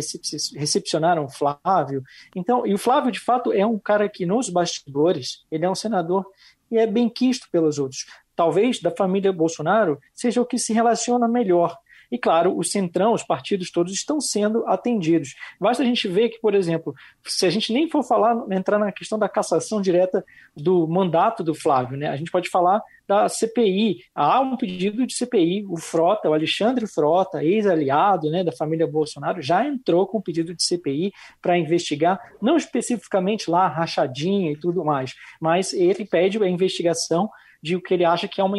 recepcionaram 0.57 1.25
o 1.25 1.29
Flávio. 1.29 2.03
Então, 2.35 2.67
e 2.67 2.75
o 2.75 2.79
Flávio 2.79 3.11
de 3.11 3.21
fato 3.21 3.53
é 3.53 3.67
um 3.67 3.79
cara 3.79 4.09
que 4.09 4.27
nos 4.27 4.49
bastidores, 4.49 5.45
ele 5.51 5.65
é 5.65 5.71
um 5.71 5.75
senador 5.75 6.27
e 6.71 6.79
é 6.79 6.87
bem 6.87 7.09
quisto 7.09 7.49
pelos 7.51 7.79
outros. 7.79 8.07
Talvez 8.37 8.81
da 8.81 8.91
família 8.91 9.33
Bolsonaro 9.33 9.99
seja 10.15 10.41
o 10.41 10.47
que 10.47 10.59
se 10.59 10.73
relaciona 10.73 11.27
melhor 11.27 11.77
e, 12.11 12.19
claro, 12.19 12.57
o 12.57 12.65
centrão, 12.65 13.13
os 13.13 13.23
partidos 13.23 13.71
todos 13.71 13.93
estão 13.93 14.21
sendo 14.21 14.67
atendidos. 14.67 15.35
Basta 15.61 15.83
a 15.83 15.87
gente 15.87 16.09
ver 16.09 16.31
que, 16.31 16.41
por 16.41 16.55
exemplo, 16.55 16.95
se 17.25 17.47
a 17.47 17.51
gente 17.51 17.73
nem 17.73 17.89
for 17.89 18.03
falar, 18.03 18.37
entrar 18.51 18.79
na 18.79 18.93
questão 18.93 19.19
da 19.19 19.29
cassação 19.29 19.81
direta 19.81 20.25
do 20.57 20.87
mandato 20.87 21.45
do 21.45 21.55
Flávio, 21.55 21.97
né? 21.97 22.09
a 22.09 22.17
gente 22.17 22.31
pode 22.31 22.49
falar 22.49 22.83
da 23.07 23.29
CPI. 23.29 24.05
Há 24.15 24.41
um 24.41 24.57
pedido 24.57 25.07
de 25.07 25.15
CPI, 25.15 25.65
o 25.67 25.79
Frota, 25.79 26.29
o 26.29 26.35
Alexandre 26.35 26.87
Frota, 26.87 27.43
ex-aliado 27.43 28.31
né, 28.31 28.45
da 28.45 28.53
família 28.53 28.87
Bolsonaro, 28.87 29.41
já 29.41 29.67
entrou 29.67 30.07
com 30.07 30.19
um 30.19 30.23
pedido 30.23 30.55
de 30.55 30.63
CPI 30.63 31.13
para 31.41 31.57
investigar, 31.57 32.21
não 32.41 32.57
especificamente 32.57 33.51
lá 33.51 33.67
rachadinha 33.67 34.53
e 34.53 34.57
tudo 34.57 34.85
mais, 34.85 35.15
mas 35.41 35.73
ele 35.73 36.05
pede 36.05 36.43
a 36.43 36.49
investigação 36.49 37.31
de 37.63 37.77
o 37.77 37.83
que 37.83 37.95
ele 37.95 38.05
acha 38.05 38.29
que 38.29 38.41
é 38.41 38.45
uma, 38.45 38.57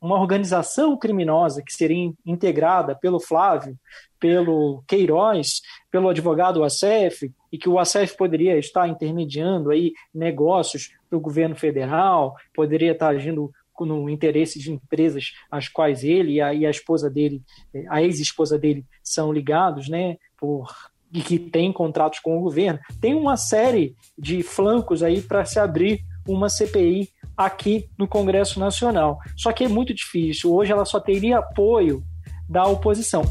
uma 0.00 0.20
organização 0.20 0.96
criminosa 0.96 1.62
que 1.62 1.72
seria 1.72 2.12
integrada 2.24 2.94
pelo 2.94 3.18
Flávio, 3.18 3.76
pelo 4.20 4.82
Queiroz, 4.86 5.62
pelo 5.90 6.08
advogado 6.08 6.62
Acef, 6.62 7.32
e 7.50 7.58
que 7.58 7.68
o 7.68 7.78
Acef 7.78 8.16
poderia 8.16 8.58
estar 8.58 8.86
intermediando 8.88 9.70
aí 9.70 9.92
negócios 10.14 10.90
para 11.08 11.18
o 11.18 11.20
governo 11.20 11.56
federal, 11.56 12.36
poderia 12.54 12.92
estar 12.92 13.08
agindo 13.08 13.50
no 13.80 14.08
interesse 14.08 14.60
de 14.60 14.70
empresas 14.70 15.32
às 15.50 15.66
quais 15.68 16.04
ele 16.04 16.34
e 16.34 16.40
a, 16.40 16.54
e 16.54 16.64
a 16.64 16.70
esposa 16.70 17.10
dele, 17.10 17.42
a 17.88 18.00
ex-esposa 18.00 18.56
dele, 18.56 18.84
são 19.02 19.32
ligados, 19.32 19.88
né, 19.88 20.18
por 20.36 20.68
e 21.12 21.20
que 21.20 21.38
tem 21.38 21.70
contratos 21.70 22.20
com 22.20 22.38
o 22.38 22.40
governo, 22.40 22.80
tem 23.00 23.14
uma 23.14 23.36
série 23.36 23.94
de 24.18 24.42
flancos 24.42 25.02
aí 25.02 25.20
para 25.20 25.44
se 25.44 25.58
abrir 25.58 26.00
uma 26.26 26.48
CPI 26.48 27.08
aqui 27.36 27.88
no 27.98 28.06
Congresso 28.06 28.60
Nacional. 28.60 29.18
Só 29.36 29.52
que 29.52 29.64
é 29.64 29.68
muito 29.68 29.94
difícil. 29.94 30.52
Hoje 30.52 30.72
ela 30.72 30.84
só 30.84 31.00
teria 31.00 31.38
apoio 31.38 32.02
da 32.48 32.64
oposição. 32.64 33.22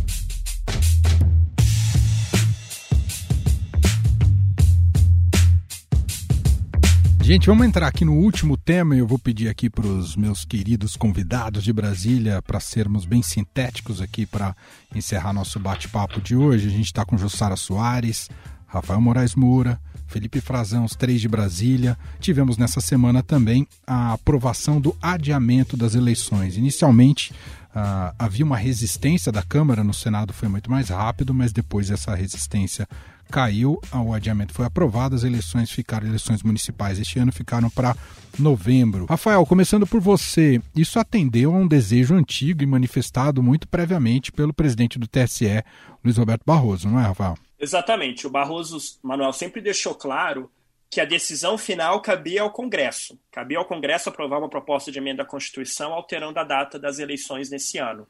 Gente, 7.32 7.48
vamos 7.48 7.66
entrar 7.66 7.88
aqui 7.88 8.04
no 8.04 8.16
último 8.16 8.58
tema 8.58 8.94
e 8.94 9.00
eu 9.00 9.08
vou 9.08 9.18
pedir 9.18 9.48
aqui 9.48 9.70
para 9.70 9.88
os 9.88 10.18
meus 10.18 10.44
queridos 10.44 10.98
convidados 10.98 11.64
de 11.64 11.72
Brasília 11.72 12.42
para 12.42 12.60
sermos 12.60 13.06
bem 13.06 13.22
sintéticos 13.22 14.02
aqui 14.02 14.26
para 14.26 14.54
encerrar 14.94 15.32
nosso 15.32 15.58
bate-papo 15.58 16.20
de 16.20 16.36
hoje. 16.36 16.68
A 16.68 16.72
gente 16.72 16.88
está 16.88 17.06
com 17.06 17.18
Jussara 17.18 17.56
Soares, 17.56 18.28
Rafael 18.72 19.02
Moraes 19.02 19.36
Moura, 19.36 19.80
Felipe 20.08 20.40
Frazão, 20.40 20.86
os 20.86 20.96
três 20.96 21.20
de 21.20 21.28
Brasília. 21.28 21.98
Tivemos 22.20 22.58
nessa 22.58 22.80
semana 22.80 23.22
também 23.22 23.68
a 23.86 24.14
aprovação 24.14 24.80
do 24.80 24.96
adiamento 25.02 25.76
das 25.76 25.94
eleições. 25.94 26.58
Inicialmente, 26.58 27.34
Uh, 27.72 28.12
havia 28.20 28.44
uma 28.44 28.58
resistência 28.58 29.32
da 29.32 29.42
Câmara, 29.42 29.82
no 29.82 29.94
Senado 29.94 30.34
foi 30.34 30.50
muito 30.50 30.70
mais 30.70 30.90
rápido, 30.90 31.34
mas 31.34 31.54
depois 31.54 31.90
essa 31.90 32.14
resistência 32.14 32.86
caiu, 33.32 33.80
o 33.94 34.14
adiamento 34.14 34.54
foi 34.54 34.66
aprovado, 34.66 35.16
as 35.16 35.24
eleições 35.24 35.72
ficaram, 35.72 36.06
eleições 36.06 36.44
municipais 36.44 37.00
este 37.00 37.18
ano 37.18 37.32
ficaram 37.32 37.70
para 37.70 37.96
novembro. 38.38 39.06
Rafael, 39.06 39.46
começando 39.46 39.88
por 39.88 40.02
você, 40.02 40.62
isso 40.76 41.00
atendeu 41.00 41.56
a 41.56 41.58
um 41.58 41.66
desejo 41.66 42.14
antigo 42.14 42.62
e 42.62 42.66
manifestado 42.66 43.42
muito 43.42 43.70
previamente 43.70 44.34
pelo 44.34 44.54
presidente 44.54 45.00
do 45.00 45.08
TSE, 45.08 45.64
Luiz 46.04 46.18
Roberto 46.18 46.44
Barroso, 46.46 46.90
não 46.90 47.00
é, 47.00 47.04
Rafael? 47.04 47.38
Exatamente. 47.62 48.26
O 48.26 48.30
Barroso, 48.30 48.80
Manuel, 49.04 49.32
sempre 49.32 49.62
deixou 49.62 49.94
claro 49.94 50.52
que 50.90 51.00
a 51.00 51.06
decisão 51.06 51.60
final 51.60 52.02
cabia 52.02 52.42
ao 52.42 52.52
Congresso. 52.52 53.18
Cabia 53.32 53.60
ao 53.60 53.66
Congresso 53.66 54.10
aprovar 54.10 54.40
uma 54.40 54.50
proposta 54.50 54.92
de 54.92 54.98
emenda 54.98 55.22
à 55.22 55.26
Constituição 55.26 55.94
alterando 55.94 56.40
a 56.40 56.44
data 56.44 56.80
das 56.80 56.98
eleições 56.98 57.52
nesse 57.52 57.78
ano. 57.78 58.08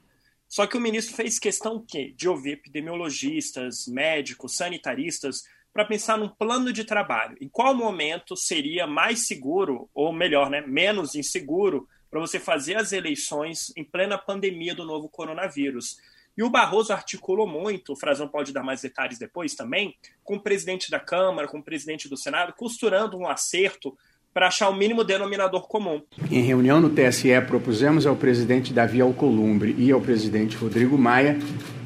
Só 0.48 0.66
que 0.66 0.78
o 0.78 0.82
ministro 0.82 1.16
fez 1.16 1.38
questão 1.38 1.86
de 2.16 2.28
ouvir 2.30 2.54
epidemiologistas, 2.54 3.88
médicos, 3.88 4.56
sanitaristas, 4.56 5.44
para 5.74 5.86
pensar 5.86 6.18
num 6.18 6.30
plano 6.30 6.72
de 6.72 6.84
trabalho. 6.84 7.38
Em 7.40 7.48
qual 7.48 7.76
momento 7.76 8.36
seria 8.36 8.88
mais 8.88 9.28
seguro, 9.28 9.90
ou 9.94 10.12
melhor, 10.12 10.50
né, 10.50 10.62
menos 10.62 11.14
inseguro, 11.14 11.88
para 12.10 12.20
você 12.20 12.40
fazer 12.40 12.76
as 12.76 12.92
eleições 12.92 13.72
em 13.78 13.84
plena 13.84 14.18
pandemia 14.18 14.76
do 14.76 14.86
novo 14.86 15.08
coronavírus. 15.08 15.98
E 16.38 16.44
o 16.44 16.50
Barroso 16.50 16.94
articulou 16.94 17.48
muito, 17.48 17.94
o 17.94 17.96
Frazão 17.96 18.28
pode 18.28 18.54
dar 18.54 18.64
mais 18.64 18.82
detalhes 18.82 19.20
depois 19.20 19.54
também, 19.54 19.96
com 20.24 20.36
o 20.36 20.40
presidente 20.40 20.90
da 20.90 21.00
Câmara, 21.00 21.48
com 21.48 21.60
o 21.60 21.64
presidente 21.64 22.08
do 22.08 22.18
Senado, 22.18 22.54
costurando 22.54 23.18
um 23.18 23.28
acerto 23.28 23.96
para 24.34 24.48
achar 24.48 24.70
o 24.70 24.76
mínimo 24.76 25.04
denominador 25.04 25.68
comum. 25.68 26.02
Em 26.30 26.42
reunião 26.42 26.80
no 26.80 26.90
TSE, 26.90 27.30
propusemos 27.48 28.06
ao 28.06 28.16
presidente 28.16 28.72
Davi 28.72 29.02
Alcolumbre 29.02 29.76
e 29.78 29.92
ao 29.92 30.00
presidente 30.00 30.56
Rodrigo 30.56 30.98
Maia 30.98 31.38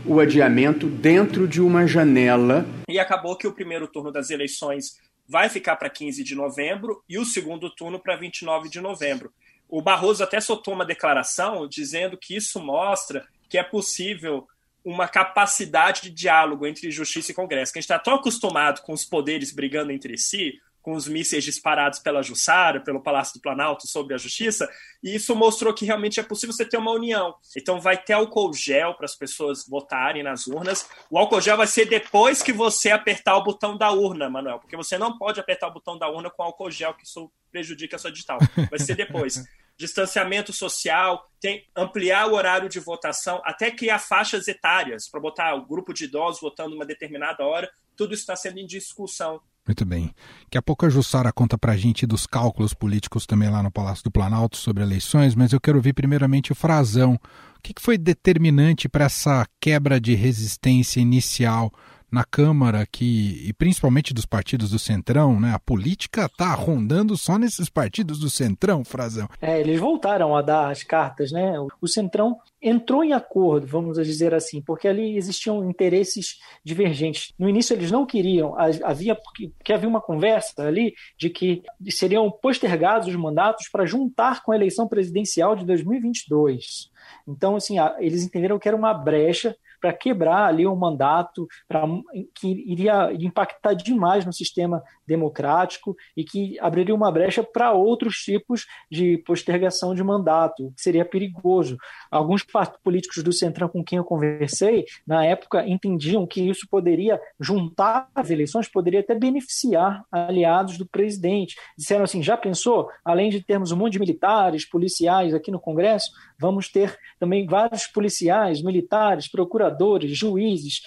o 0.06 0.20
adiamento 0.20 0.88
dentro 0.88 1.48
de 1.48 1.60
uma 1.60 1.88
janela. 1.88 2.66
E 2.88 3.00
acabou 3.00 3.36
que 3.36 3.48
o 3.48 3.52
primeiro 3.52 3.88
turno 3.88 4.12
das 4.12 4.30
eleições 4.30 5.00
vai 5.28 5.50
ficar 5.50 5.76
para 5.78 5.90
15 5.90 6.24
de 6.24 6.36
novembro 6.36 7.04
e 7.10 7.18
o 7.18 7.26
segundo 7.26 7.70
turno 7.72 8.00
para 8.00 8.16
29 8.16 8.70
de 8.70 8.80
novembro. 8.80 9.34
O 9.68 9.82
Barroso 9.82 10.24
até 10.24 10.40
soltou 10.40 10.76
uma 10.76 10.86
declaração 10.86 11.68
dizendo 11.68 12.18
que 12.18 12.36
isso 12.36 12.60
mostra 12.60 13.26
que 13.50 13.58
é 13.58 13.64
possível 13.64 14.48
uma 14.84 15.08
capacidade 15.08 16.04
de 16.04 16.10
diálogo 16.12 16.68
entre 16.68 16.92
justiça 16.92 17.32
e 17.32 17.36
Congresso. 17.36 17.74
Que 17.74 17.80
a 17.80 17.82
gente 17.82 17.92
está 17.92 18.00
tão 18.00 18.16
acostumado 18.16 18.82
com 18.82 18.94
os 18.94 19.04
poderes 19.04 19.52
brigando 19.52 19.92
entre 19.92 20.18
si, 20.18 20.60
com 20.86 20.94
os 20.94 21.08
mísseis 21.08 21.44
disparados 21.44 21.98
pela 21.98 22.22
Jussara, 22.22 22.80
pelo 22.80 23.02
Palácio 23.02 23.34
do 23.34 23.42
Planalto 23.42 23.88
sobre 23.88 24.14
a 24.14 24.20
justiça, 24.20 24.70
e 25.04 25.16
isso 25.16 25.36
mostrou 25.36 25.74
que 25.74 25.84
realmente 25.84 26.20
é 26.20 26.24
possível 26.24 26.54
você 26.54 26.64
ter 26.64 26.78
uma 26.78 26.92
união. 26.92 27.34
Então 27.58 27.82
vai 27.82 27.98
ter 27.98 28.14
álcool 28.14 28.54
gel 28.54 28.94
para 28.94 29.06
as 29.06 29.16
pessoas 29.16 29.68
votarem 29.68 30.22
nas 30.22 30.46
urnas. 30.46 30.88
O 31.10 31.18
álcool 31.18 31.42
gel 31.42 31.58
vai 31.58 31.66
ser 31.66 31.86
depois 31.86 32.44
que 32.44 32.54
você 32.54 32.92
apertar 32.92 33.36
o 33.36 33.44
botão 33.44 33.76
da 33.76 33.90
urna, 33.92 34.30
Manuel, 34.30 34.60
porque 34.60 34.78
você 34.78 34.96
não 34.96 35.18
pode 35.18 35.40
apertar 35.40 35.70
o 35.70 35.74
botão 35.74 35.98
da 35.98 36.08
urna 36.08 36.30
com 36.30 36.44
álcool 36.44 36.70
gel, 36.70 36.94
que 36.94 37.04
isso 37.04 37.32
prejudica 37.52 37.96
a 37.96 38.00
sua 38.00 38.12
digital. 38.12 38.38
Vai 38.70 38.78
ser 38.78 38.94
depois. 38.94 39.44
Distanciamento 39.78 40.54
social, 40.54 41.30
tem 41.40 41.66
ampliar 41.76 42.28
o 42.28 42.34
horário 42.34 42.70
de 42.70 42.80
votação, 42.80 43.42
até 43.44 43.72
criar 43.72 44.00
faixas 44.00 44.48
etárias 44.48 45.10
para 45.10 45.20
botar 45.20 45.54
o 45.56 45.66
grupo 45.66 45.94
de 45.94 46.06
idosos 46.06 46.42
votando 46.42 46.76
uma 46.76 46.86
determinada 46.86 47.46
hora. 47.46 47.70
Tudo 47.96 48.14
isso 48.14 48.24
está 48.24 48.36
sendo 48.36 48.60
em 48.60 48.66
discussão. 48.66 49.42
Muito 49.68 49.84
bem. 49.84 50.14
Daqui 50.44 50.58
a 50.58 50.62
pouco 50.62 50.86
a 50.86 50.90
Jussara 50.90 51.32
conta 51.32 51.58
para 51.58 51.74
a 51.74 51.78
gente 51.78 52.06
dos 52.06 52.28
cálculos 52.28 52.74
políticos 52.74 53.26
também 53.26 53.50
lá 53.50 53.64
no 53.64 53.72
Palácio 53.72 54.04
do 54.04 54.12
Planalto 54.12 54.58
sobre 54.58 54.84
eleições, 54.84 55.34
mas 55.34 55.54
eu 55.54 55.60
quero 55.60 55.78
ouvir 55.78 55.94
primeiramente 55.94 56.52
o 56.52 56.56
Frazão. 56.56 57.20
O 57.58 57.62
que 57.62 57.74
foi 57.80 57.98
determinante 57.98 58.88
para 58.88 59.06
essa 59.06 59.46
quebra 59.60 60.00
de 60.00 60.14
resistência 60.14 61.00
inicial 61.00 61.72
na 62.12 62.24
Câmara 62.24 62.86
que, 62.86 63.48
e 63.48 63.54
principalmente 63.54 64.14
dos 64.14 64.26
partidos 64.26 64.72
do 64.72 64.80
Centrão, 64.80 65.40
né? 65.40 65.54
A 65.54 65.60
política 65.60 66.26
está 66.26 66.54
rondando 66.54 67.18
só 67.18 67.38
nesses 67.38 67.70
partidos 67.70 68.20
do 68.20 68.30
Centrão, 68.30 68.84
Frazão. 68.84 69.28
É, 69.42 69.60
eles 69.60 69.80
voltaram 69.80 70.36
a 70.36 70.42
dar 70.42 70.72
as 70.72 70.84
cartas, 70.84 71.32
né? 71.32 71.56
O 71.82 71.88
Centrão 71.88 72.38
entrou 72.62 73.04
em 73.04 73.14
acordo, 73.14 73.68
vamos 73.68 73.98
dizer 73.98 74.34
assim, 74.34 74.62
porque 74.62 74.88
ali 74.88 75.18
existiam 75.18 75.70
interesses 75.70 76.40
divergentes. 76.64 77.34
No 77.38 77.48
início 77.48 77.74
eles 77.74 77.92
não 77.92 78.06
queriam, 78.06 78.56
havia 78.84 79.16
porque 79.16 79.72
havia 79.72 79.88
uma 79.88 80.02
conversa 80.02 80.64
ali 80.64 80.94
de 81.18 81.30
que 81.30 81.62
seriam 81.90 82.32
postergados 82.32 83.08
os 83.08 83.16
mandatos 83.16 83.68
para 83.70 83.86
juntar 83.86 84.44
com 84.44 84.52
a 84.52 84.56
eleição 84.56 84.88
presidencial 84.88 85.56
de 85.56 85.66
2022. 85.66 86.90
Então, 87.28 87.56
assim, 87.56 87.76
eles 88.00 88.24
entenderam 88.24 88.58
que 88.58 88.68
era 88.68 88.78
uma 88.78 88.94
brecha 88.94 89.56
para 89.86 89.94
quebrar 89.94 90.48
ali 90.48 90.66
um 90.66 90.76
mandato 90.76 91.48
pra, 91.68 91.86
que 92.34 92.48
iria 92.66 93.14
impactar 93.14 93.76
demais 93.76 94.26
no 94.26 94.34
sistema 94.34 94.82
democrático 95.06 95.96
e 96.18 96.24
que 96.24 96.60
abriria 96.60 96.96
uma 96.96 97.12
brecha 97.12 97.44
para 97.44 97.72
outros 97.72 98.16
tipos 98.16 98.66
de 98.90 99.20
postergação 99.20 99.94
de 99.94 100.04
mandato, 100.04 100.74
que 100.76 100.82
seria 100.82 101.06
perigoso. 101.06 101.78
Alguns 102.10 102.44
políticos 102.84 103.22
do 103.22 103.32
Centrão 103.32 103.70
com 103.70 103.84
quem 103.84 103.98
eu 103.98 104.04
conversei, 104.04 104.86
na 105.06 105.24
época, 105.24 105.68
entendiam 105.68 106.26
que 106.26 106.42
isso 106.42 106.68
poderia 106.68 107.22
juntar 107.40 108.10
as 108.16 108.32
eleições, 108.32 108.68
poderia 108.68 109.02
até 109.02 109.14
beneficiar 109.14 110.04
aliados 110.12 110.80
do 110.80 110.86
presidente. 110.88 111.56
Disseram 111.78 112.06
assim: 112.06 112.24
já 112.24 112.36
pensou? 112.36 112.90
Além 113.04 113.30
de 113.30 113.44
termos 113.44 113.72
um 113.72 113.78
monte 113.78 113.94
de 113.94 114.00
militares, 114.00 114.68
policiais 114.68 115.36
aqui 115.36 115.52
no 115.52 115.60
Congresso, 115.60 116.10
vamos 116.40 116.70
ter 116.70 116.98
também 117.20 117.46
vários 117.46 117.86
policiais, 117.86 118.64
militares, 118.64 119.28
procuradores, 119.28 119.75
juízes, 120.12 120.82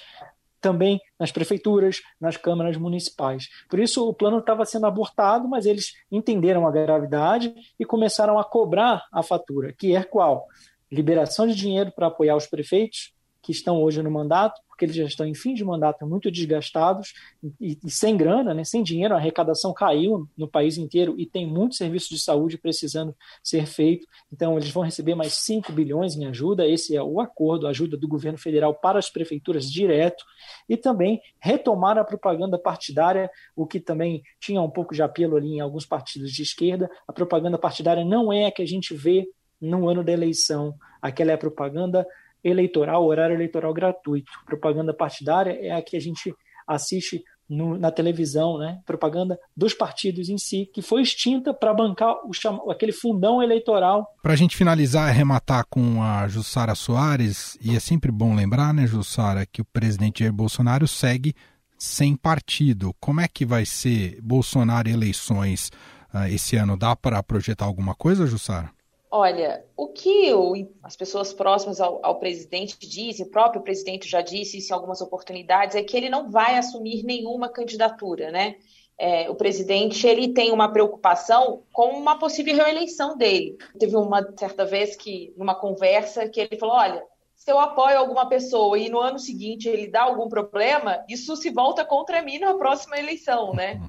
também 0.60 1.00
nas 1.18 1.32
prefeituras, 1.32 2.00
nas 2.20 2.36
câmaras 2.36 2.76
municipais. 2.76 3.48
Por 3.68 3.78
isso, 3.78 4.08
o 4.08 4.14
plano 4.14 4.38
estava 4.38 4.64
sendo 4.64 4.86
abortado, 4.86 5.48
mas 5.48 5.66
eles 5.66 5.92
entenderam 6.10 6.66
a 6.66 6.70
gravidade 6.70 7.54
e 7.78 7.84
começaram 7.84 8.38
a 8.38 8.44
cobrar 8.44 9.06
a 9.12 9.22
fatura, 9.22 9.72
que 9.72 9.94
é 9.94 10.02
qual? 10.02 10.46
Liberação 10.90 11.46
de 11.46 11.54
dinheiro 11.54 11.92
para 11.92 12.06
apoiar 12.06 12.36
os 12.36 12.46
prefeitos, 12.46 13.12
que 13.42 13.52
estão 13.52 13.82
hoje 13.82 14.02
no 14.02 14.10
mandato, 14.10 14.60
porque 14.68 14.84
eles 14.84 14.94
já 14.94 15.04
estão 15.04 15.26
em 15.26 15.34
fim 15.34 15.54
de 15.54 15.64
mandato 15.64 16.06
muito 16.06 16.30
desgastados 16.30 17.12
e, 17.60 17.76
e, 17.84 17.90
sem 17.90 18.16
grana, 18.16 18.54
né, 18.54 18.62
sem 18.62 18.80
dinheiro, 18.80 19.12
a 19.12 19.16
arrecadação 19.16 19.74
caiu 19.74 20.28
no 20.36 20.46
país 20.46 20.78
inteiro 20.78 21.16
e 21.18 21.26
tem 21.26 21.44
muitos 21.44 21.78
serviços 21.78 22.08
de 22.08 22.20
saúde 22.20 22.56
precisando 22.56 23.12
ser 23.42 23.66
feito. 23.66 24.06
Então, 24.32 24.56
eles 24.56 24.70
vão 24.70 24.84
receber 24.84 25.16
mais 25.16 25.32
5 25.34 25.72
bilhões 25.72 26.14
em 26.14 26.26
ajuda. 26.26 26.64
Esse 26.64 26.94
é 26.94 27.02
o 27.02 27.20
acordo, 27.20 27.66
a 27.66 27.70
ajuda 27.70 27.96
do 27.96 28.06
governo 28.06 28.38
federal 28.38 28.72
para 28.72 29.00
as 29.00 29.10
prefeituras 29.10 29.68
direto. 29.68 30.24
E 30.68 30.76
também 30.76 31.20
retomar 31.40 31.98
a 31.98 32.04
propaganda 32.04 32.56
partidária, 32.56 33.28
o 33.56 33.66
que 33.66 33.80
também 33.80 34.22
tinha 34.38 34.62
um 34.62 34.70
pouco 34.70 34.94
de 34.94 35.02
apelo 35.02 35.36
ali 35.36 35.54
em 35.54 35.60
alguns 35.60 35.86
partidos 35.86 36.30
de 36.30 36.42
esquerda. 36.42 36.88
A 37.08 37.12
propaganda 37.12 37.58
partidária 37.58 38.04
não 38.04 38.32
é 38.32 38.46
a 38.46 38.52
que 38.52 38.62
a 38.62 38.66
gente 38.66 38.94
vê 38.94 39.28
no 39.60 39.88
ano 39.88 40.04
da 40.04 40.12
eleição. 40.12 40.74
Aquela 41.02 41.32
é 41.32 41.34
a 41.34 41.38
propaganda 41.38 42.06
eleitoral, 42.42 43.04
horário 43.04 43.34
eleitoral 43.34 43.72
gratuito. 43.72 44.30
Propaganda 44.46 44.94
partidária 44.94 45.58
é 45.60 45.70
a 45.70 45.82
que 45.82 45.96
a 45.96 46.00
gente 46.00 46.34
assiste 46.66 47.22
no, 47.48 47.78
na 47.78 47.90
televisão, 47.90 48.58
né? 48.58 48.78
propaganda 48.84 49.38
dos 49.56 49.72
partidos 49.72 50.28
em 50.28 50.36
si, 50.36 50.68
que 50.72 50.82
foi 50.82 51.00
extinta 51.00 51.54
para 51.54 51.72
bancar 51.72 52.14
o, 52.24 52.70
aquele 52.70 52.92
fundão 52.92 53.42
eleitoral. 53.42 54.06
Para 54.22 54.34
a 54.34 54.36
gente 54.36 54.56
finalizar 54.56 55.08
arrematar 55.08 55.64
com 55.70 56.02
a 56.02 56.28
Jussara 56.28 56.74
Soares, 56.74 57.56
e 57.62 57.74
é 57.74 57.80
sempre 57.80 58.12
bom 58.12 58.34
lembrar, 58.34 58.74
né, 58.74 58.86
Jussara, 58.86 59.46
que 59.46 59.62
o 59.62 59.64
presidente 59.64 60.20
Jair 60.20 60.32
Bolsonaro 60.32 60.86
segue 60.86 61.34
sem 61.78 62.14
partido. 62.14 62.94
Como 63.00 63.20
é 63.20 63.28
que 63.28 63.46
vai 63.46 63.64
ser 63.64 64.20
Bolsonaro 64.20 64.88
eleições 64.88 65.70
uh, 66.12 66.26
esse 66.28 66.56
ano? 66.56 66.76
Dá 66.76 66.94
para 66.94 67.22
projetar 67.22 67.64
alguma 67.64 67.94
coisa, 67.94 68.26
Jussara? 68.26 68.70
Olha, 69.10 69.64
o 69.74 69.88
que 69.88 70.32
o, 70.34 70.54
as 70.82 70.94
pessoas 70.94 71.32
próximas 71.32 71.80
ao, 71.80 72.04
ao, 72.04 72.18
presidente 72.18 72.78
dizem, 72.78 73.24
o 73.24 73.30
próprio 73.30 73.62
presidente 73.62 74.06
já 74.06 74.20
disse 74.20 74.58
isso 74.58 74.70
em 74.70 74.74
algumas 74.74 75.00
oportunidades, 75.00 75.76
é 75.76 75.82
que 75.82 75.96
ele 75.96 76.10
não 76.10 76.30
vai 76.30 76.58
assumir 76.58 77.02
nenhuma 77.02 77.48
candidatura, 77.48 78.30
né? 78.30 78.56
É, 78.98 79.30
o 79.30 79.34
presidente 79.34 80.06
ele 80.06 80.34
tem 80.34 80.50
uma 80.50 80.72
preocupação 80.72 81.62
com 81.72 81.90
uma 81.90 82.18
possível 82.18 82.56
reeleição 82.56 83.16
dele. 83.16 83.56
Teve 83.78 83.96
uma 83.96 84.22
certa 84.36 84.64
vez 84.64 84.96
que, 84.96 85.32
numa 85.36 85.54
conversa, 85.54 86.28
que 86.28 86.40
ele 86.40 86.58
falou: 86.58 86.74
olha, 86.74 87.02
se 87.34 87.50
eu 87.50 87.58
apoio 87.58 87.96
alguma 87.96 88.28
pessoa 88.28 88.76
e 88.76 88.90
no 88.90 88.98
ano 88.98 89.18
seguinte 89.18 89.68
ele 89.68 89.86
dá 89.86 90.02
algum 90.02 90.28
problema, 90.28 91.02
isso 91.08 91.36
se 91.36 91.48
volta 91.50 91.84
contra 91.84 92.20
mim 92.20 92.40
na 92.40 92.54
próxima 92.54 92.98
eleição, 92.98 93.54
né? 93.54 93.80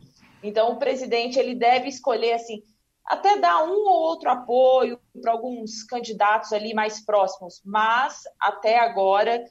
Então 0.43 0.73
o 0.73 0.77
presidente 0.77 1.39
ele 1.39 1.55
deve 1.55 1.89
escolher 1.89 2.33
assim 2.33 2.63
até 3.09 3.39
dar 3.39 3.63
um 3.63 3.87
ou 3.87 4.01
outro 4.01 4.29
apoio 4.29 4.99
para 5.19 5.31
alguns 5.31 5.83
candidatos 5.83 6.53
ali 6.53 6.75
mais 6.75 7.03
próximos, 7.03 7.59
mas 7.65 8.21
até 8.39 8.77
agora 8.77 9.43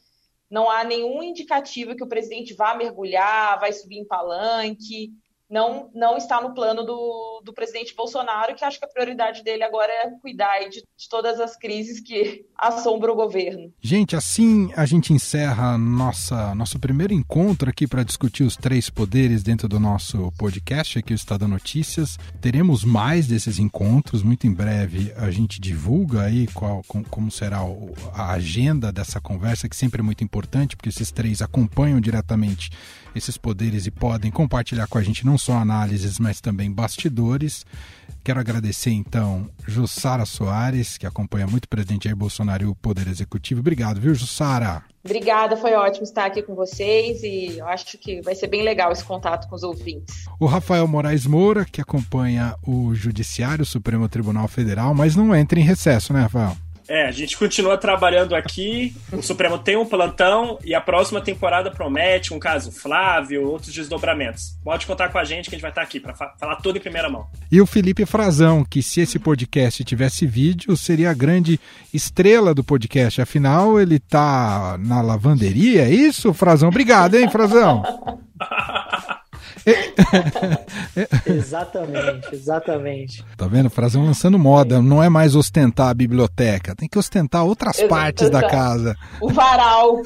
não 0.49 0.71
há 0.71 0.85
nenhum 0.85 1.21
indicativo 1.25 1.97
que 1.97 2.05
o 2.05 2.09
presidente 2.09 2.55
vá 2.55 2.77
mergulhar, 2.77 3.59
vai 3.59 3.73
subir 3.73 3.99
em 3.99 4.07
palanque 4.07 5.11
não, 5.50 5.90
não 5.94 6.16
está 6.16 6.40
no 6.40 6.54
plano 6.54 6.84
do, 6.84 7.42
do 7.44 7.52
presidente 7.52 7.94
Bolsonaro, 7.94 8.54
que 8.54 8.64
acho 8.64 8.78
que 8.78 8.84
a 8.84 8.88
prioridade 8.88 9.42
dele 9.42 9.62
agora 9.62 9.92
é 9.92 10.11
cuidar 10.20 10.58
de, 10.68 10.82
de, 10.96 11.08
todas 11.08 11.40
as 11.40 11.56
crises 11.56 12.00
que 12.00 12.44
assombram 12.56 13.14
o 13.14 13.16
governo. 13.16 13.72
Gente, 13.80 14.14
assim 14.14 14.70
a 14.76 14.84
gente 14.84 15.12
encerra 15.12 15.78
nossa, 15.78 16.54
nosso 16.54 16.78
primeiro 16.78 17.12
encontro 17.12 17.70
aqui 17.70 17.87
para 17.87 18.02
discutir 18.02 18.42
os 18.42 18.56
três 18.56 18.90
poderes 18.90 19.42
dentro 19.42 19.68
do 19.68 19.80
nosso 19.80 20.32
podcast 20.38 20.98
aqui, 20.98 21.12
o 21.12 21.16
Estado 21.16 21.48
Notícias. 21.48 22.18
Teremos 22.40 22.84
mais 22.84 23.26
desses 23.26 23.58
encontros, 23.58 24.22
muito 24.22 24.46
em 24.46 24.52
breve 24.52 25.12
a 25.16 25.30
gente 25.30 25.61
divulga 25.61 26.22
aí 26.22 26.46
qual, 26.48 26.82
com, 26.87 27.02
como 27.04 27.30
será 27.30 27.64
o, 27.64 27.94
a 28.12 28.32
agenda 28.32 28.92
dessa 28.92 29.20
conversa, 29.20 29.68
que 29.68 29.76
sempre 29.76 30.00
é 30.00 30.04
muito 30.04 30.22
importante, 30.22 30.76
porque 30.76 30.88
esses 30.88 31.11
três 31.11 31.40
acompanham 31.40 32.00
diretamente 32.00 32.70
esses 33.14 33.37
poderes 33.37 33.87
e 33.87 33.90
podem 33.90 34.30
compartilhar 34.30 34.87
com 34.87 34.98
a 34.98 35.02
gente 35.02 35.24
não 35.24 35.38
só 35.38 35.55
análises, 35.55 36.18
mas 36.18 36.40
também 36.40 36.70
bastidores. 36.70 37.64
Quero 38.24 38.40
agradecer 38.40 38.90
então 38.90 39.48
Jussara 39.66 40.27
Soares, 40.27 40.98
que 40.98 41.07
acompanha 41.07 41.46
muito 41.46 41.64
o 41.64 41.68
presidente 41.68 42.05
Jair 42.05 42.16
Bolsonaro 42.16 42.64
e 42.64 42.66
o 42.66 42.74
Poder 42.74 43.09
Executivo. 43.09 43.61
Obrigado, 43.61 44.01
viu, 44.01 44.14
Jussara? 44.14 44.83
Obrigada, 45.03 45.57
foi 45.57 45.72
ótimo 45.72 46.05
estar 46.05 46.27
aqui 46.27 46.42
com 46.42 46.55
vocês 46.55 47.22
e 47.22 47.59
acho 47.62 47.96
que 47.96 48.20
vai 48.20 48.35
ser 48.35 48.48
bem 48.48 48.62
legal 48.62 48.92
esse 48.92 49.05
contato 49.05 49.48
com 49.48 49.55
os 49.55 49.62
ouvintes. 49.62 50.27
O 50.38 50.44
Rafael 50.44 50.87
Moraes 50.87 51.24
Moura, 51.24 51.64
que 51.64 51.81
acompanha 51.81 52.55
o 52.66 52.94
Judiciário, 52.94 53.62
o 53.62 53.66
Supremo 53.66 54.09
Tribunal 54.09 54.48
Federal, 54.48 54.94
mas 54.94 55.16
não 55.16 55.35
entra 55.35 55.59
em 55.59 55.62
recesso, 55.62 56.12
né, 56.12 56.20
Rafael? 56.22 56.55
É, 56.88 57.07
a 57.07 57.11
gente 57.11 57.37
continua 57.37 57.77
trabalhando 57.77 58.35
aqui. 58.35 58.96
O 59.12 59.22
Supremo 59.22 59.59
tem 59.59 59.77
um 59.77 59.85
plantão 59.85 60.59
e 60.64 60.74
a 60.74 60.81
próxima 60.81 61.20
temporada 61.20 61.70
promete 61.70 62.33
um 62.33 62.38
caso 62.38 62.72
Flávio, 62.72 63.46
outros 63.46 63.74
desdobramentos. 63.74 64.57
Pode 64.64 64.87
contar 64.87 65.11
com 65.11 65.18
a 65.18 65.24
gente 65.24 65.51
que 65.51 65.55
a 65.55 65.59
gente 65.59 65.62
vai 65.62 65.70
estar 65.70 65.83
aqui 65.83 66.01
para 66.01 66.14
fa 66.14 66.33
falar 66.38 66.57
tudo 66.57 66.79
em 66.79 66.81
primeira 66.81 67.11
mão. 67.11 67.27
E 67.53 67.61
o 67.61 67.66
Felipe 67.66 68.07
Frazão, 68.07 68.64
que 68.64 68.83
se 68.83 69.03
esse 69.03 69.18
podcast 69.18 69.85
tivesse 69.85 70.27
vídeo, 70.27 70.74
seria 70.77 71.11
a 71.11 71.14
grande 71.14 71.61
estrela 71.92 72.55
do 72.55 72.64
podcast. 72.64 73.20
Afinal, 73.20 73.79
ele 73.79 73.98
tá 73.98 74.79
na 74.79 75.03
lavanderia, 75.03 75.83
é 75.83 75.90
isso, 75.90 76.33
Frazão? 76.33 76.70
Obrigado, 76.70 77.16
hein, 77.16 77.29
Frazão? 77.29 77.83
exatamente, 81.27 82.35
exatamente. 82.35 83.25
Tá 83.37 83.47
vendo? 83.47 83.71
Frazão 83.71 84.05
lançando 84.05 84.38
moda. 84.38 84.81
Não 84.81 85.03
é 85.03 85.09
mais 85.09 85.35
ostentar 85.35 85.88
a 85.88 85.94
biblioteca, 85.94 86.75
tem 86.75 86.88
que 86.88 86.99
ostentar 86.99 87.44
outras 87.44 87.77
Exato. 87.79 87.88
partes 87.88 88.31
da 88.31 88.49
casa. 88.49 88.97
O 89.21 89.31
varal. 89.31 90.01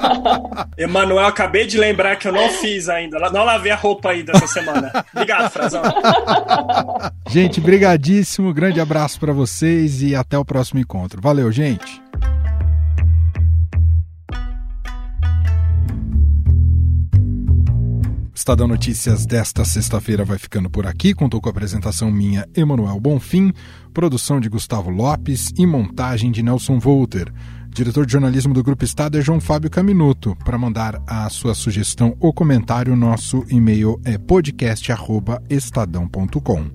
Emanuel, 0.76 1.26
acabei 1.26 1.66
de 1.66 1.78
lembrar 1.78 2.16
que 2.16 2.28
eu 2.28 2.32
não 2.32 2.48
fiz 2.50 2.88
ainda. 2.88 3.18
Não 3.30 3.44
lavei 3.44 3.72
a 3.72 3.76
roupa 3.76 4.10
ainda 4.10 4.32
essa 4.32 4.46
semana. 4.46 5.04
Obrigado, 5.12 5.50
Frazão. 5.50 5.82
Gente, 7.28 7.60
brigadíssimo. 7.60 8.52
Grande 8.52 8.80
abraço 8.80 9.18
para 9.18 9.32
vocês 9.32 10.02
e 10.02 10.14
até 10.14 10.38
o 10.38 10.44
próximo 10.44 10.80
encontro. 10.80 11.20
Valeu, 11.20 11.50
gente. 11.50 12.02
Estadão 18.34 18.66
Notícias 18.66 19.24
desta 19.24 19.64
sexta-feira 19.64 20.24
vai 20.24 20.36
ficando 20.38 20.68
por 20.68 20.88
aqui. 20.88 21.14
Contou 21.14 21.40
com 21.40 21.48
a 21.48 21.52
apresentação 21.52 22.10
minha, 22.10 22.44
Emanuel 22.54 22.98
Bonfim, 22.98 23.52
produção 23.92 24.40
de 24.40 24.48
Gustavo 24.48 24.90
Lopes 24.90 25.52
e 25.56 25.64
montagem 25.64 26.32
de 26.32 26.42
Nelson 26.42 26.80
Volter. 26.80 27.32
Diretor 27.68 28.04
de 28.04 28.12
jornalismo 28.12 28.52
do 28.52 28.60
Grupo 28.62 28.84
Estado 28.84 29.18
é 29.18 29.22
João 29.22 29.40
Fábio 29.40 29.70
Caminuto. 29.70 30.36
Para 30.44 30.58
mandar 30.58 31.00
a 31.06 31.30
sua 31.30 31.54
sugestão 31.54 32.16
ou 32.18 32.32
comentário, 32.32 32.96
nosso 32.96 33.44
e-mail 33.48 34.00
é 34.04 34.18
podcast@estadão.com. 34.18 36.70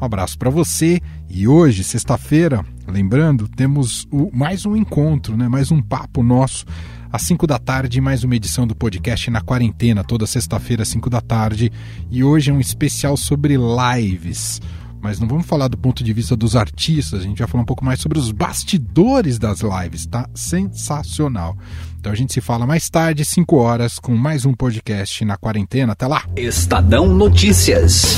Um 0.00 0.04
abraço 0.04 0.36
para 0.36 0.50
você 0.50 1.00
e 1.28 1.46
hoje, 1.46 1.84
sexta-feira, 1.84 2.66
lembrando, 2.86 3.48
temos 3.48 4.04
o, 4.10 4.30
mais 4.32 4.66
um 4.66 4.74
encontro, 4.76 5.36
né? 5.36 5.46
mais 5.48 5.70
um 5.70 5.80
papo 5.80 6.24
nosso 6.24 6.66
às 7.12 7.22
5 7.22 7.46
da 7.46 7.58
tarde, 7.58 8.00
mais 8.00 8.24
uma 8.24 8.36
edição 8.36 8.66
do 8.66 8.74
podcast 8.74 9.30
na 9.30 9.40
quarentena, 9.40 10.04
toda 10.04 10.26
sexta-feira 10.26 10.82
às 10.82 10.88
5 10.88 11.08
da 11.08 11.20
tarde. 11.20 11.72
E 12.10 12.22
hoje 12.22 12.50
é 12.50 12.54
um 12.54 12.60
especial 12.60 13.16
sobre 13.16 13.56
lives. 13.56 14.60
Mas 15.00 15.20
não 15.20 15.28
vamos 15.28 15.46
falar 15.46 15.68
do 15.68 15.78
ponto 15.78 16.02
de 16.02 16.12
vista 16.12 16.36
dos 16.36 16.56
artistas, 16.56 17.20
a 17.20 17.22
gente 17.22 17.38
vai 17.38 17.46
falar 17.46 17.62
um 17.62 17.66
pouco 17.66 17.84
mais 17.84 18.00
sobre 18.00 18.18
os 18.18 18.32
bastidores 18.32 19.38
das 19.38 19.60
lives, 19.60 20.06
tá? 20.06 20.28
Sensacional. 20.34 21.56
Então 22.00 22.10
a 22.10 22.16
gente 22.16 22.32
se 22.32 22.40
fala 22.40 22.66
mais 22.66 22.90
tarde, 22.90 23.24
5 23.24 23.56
horas, 23.56 23.98
com 23.98 24.16
mais 24.16 24.44
um 24.44 24.52
podcast 24.52 25.24
na 25.24 25.36
quarentena. 25.36 25.92
Até 25.92 26.06
lá! 26.06 26.24
Estadão 26.36 27.14
Notícias. 27.14 28.16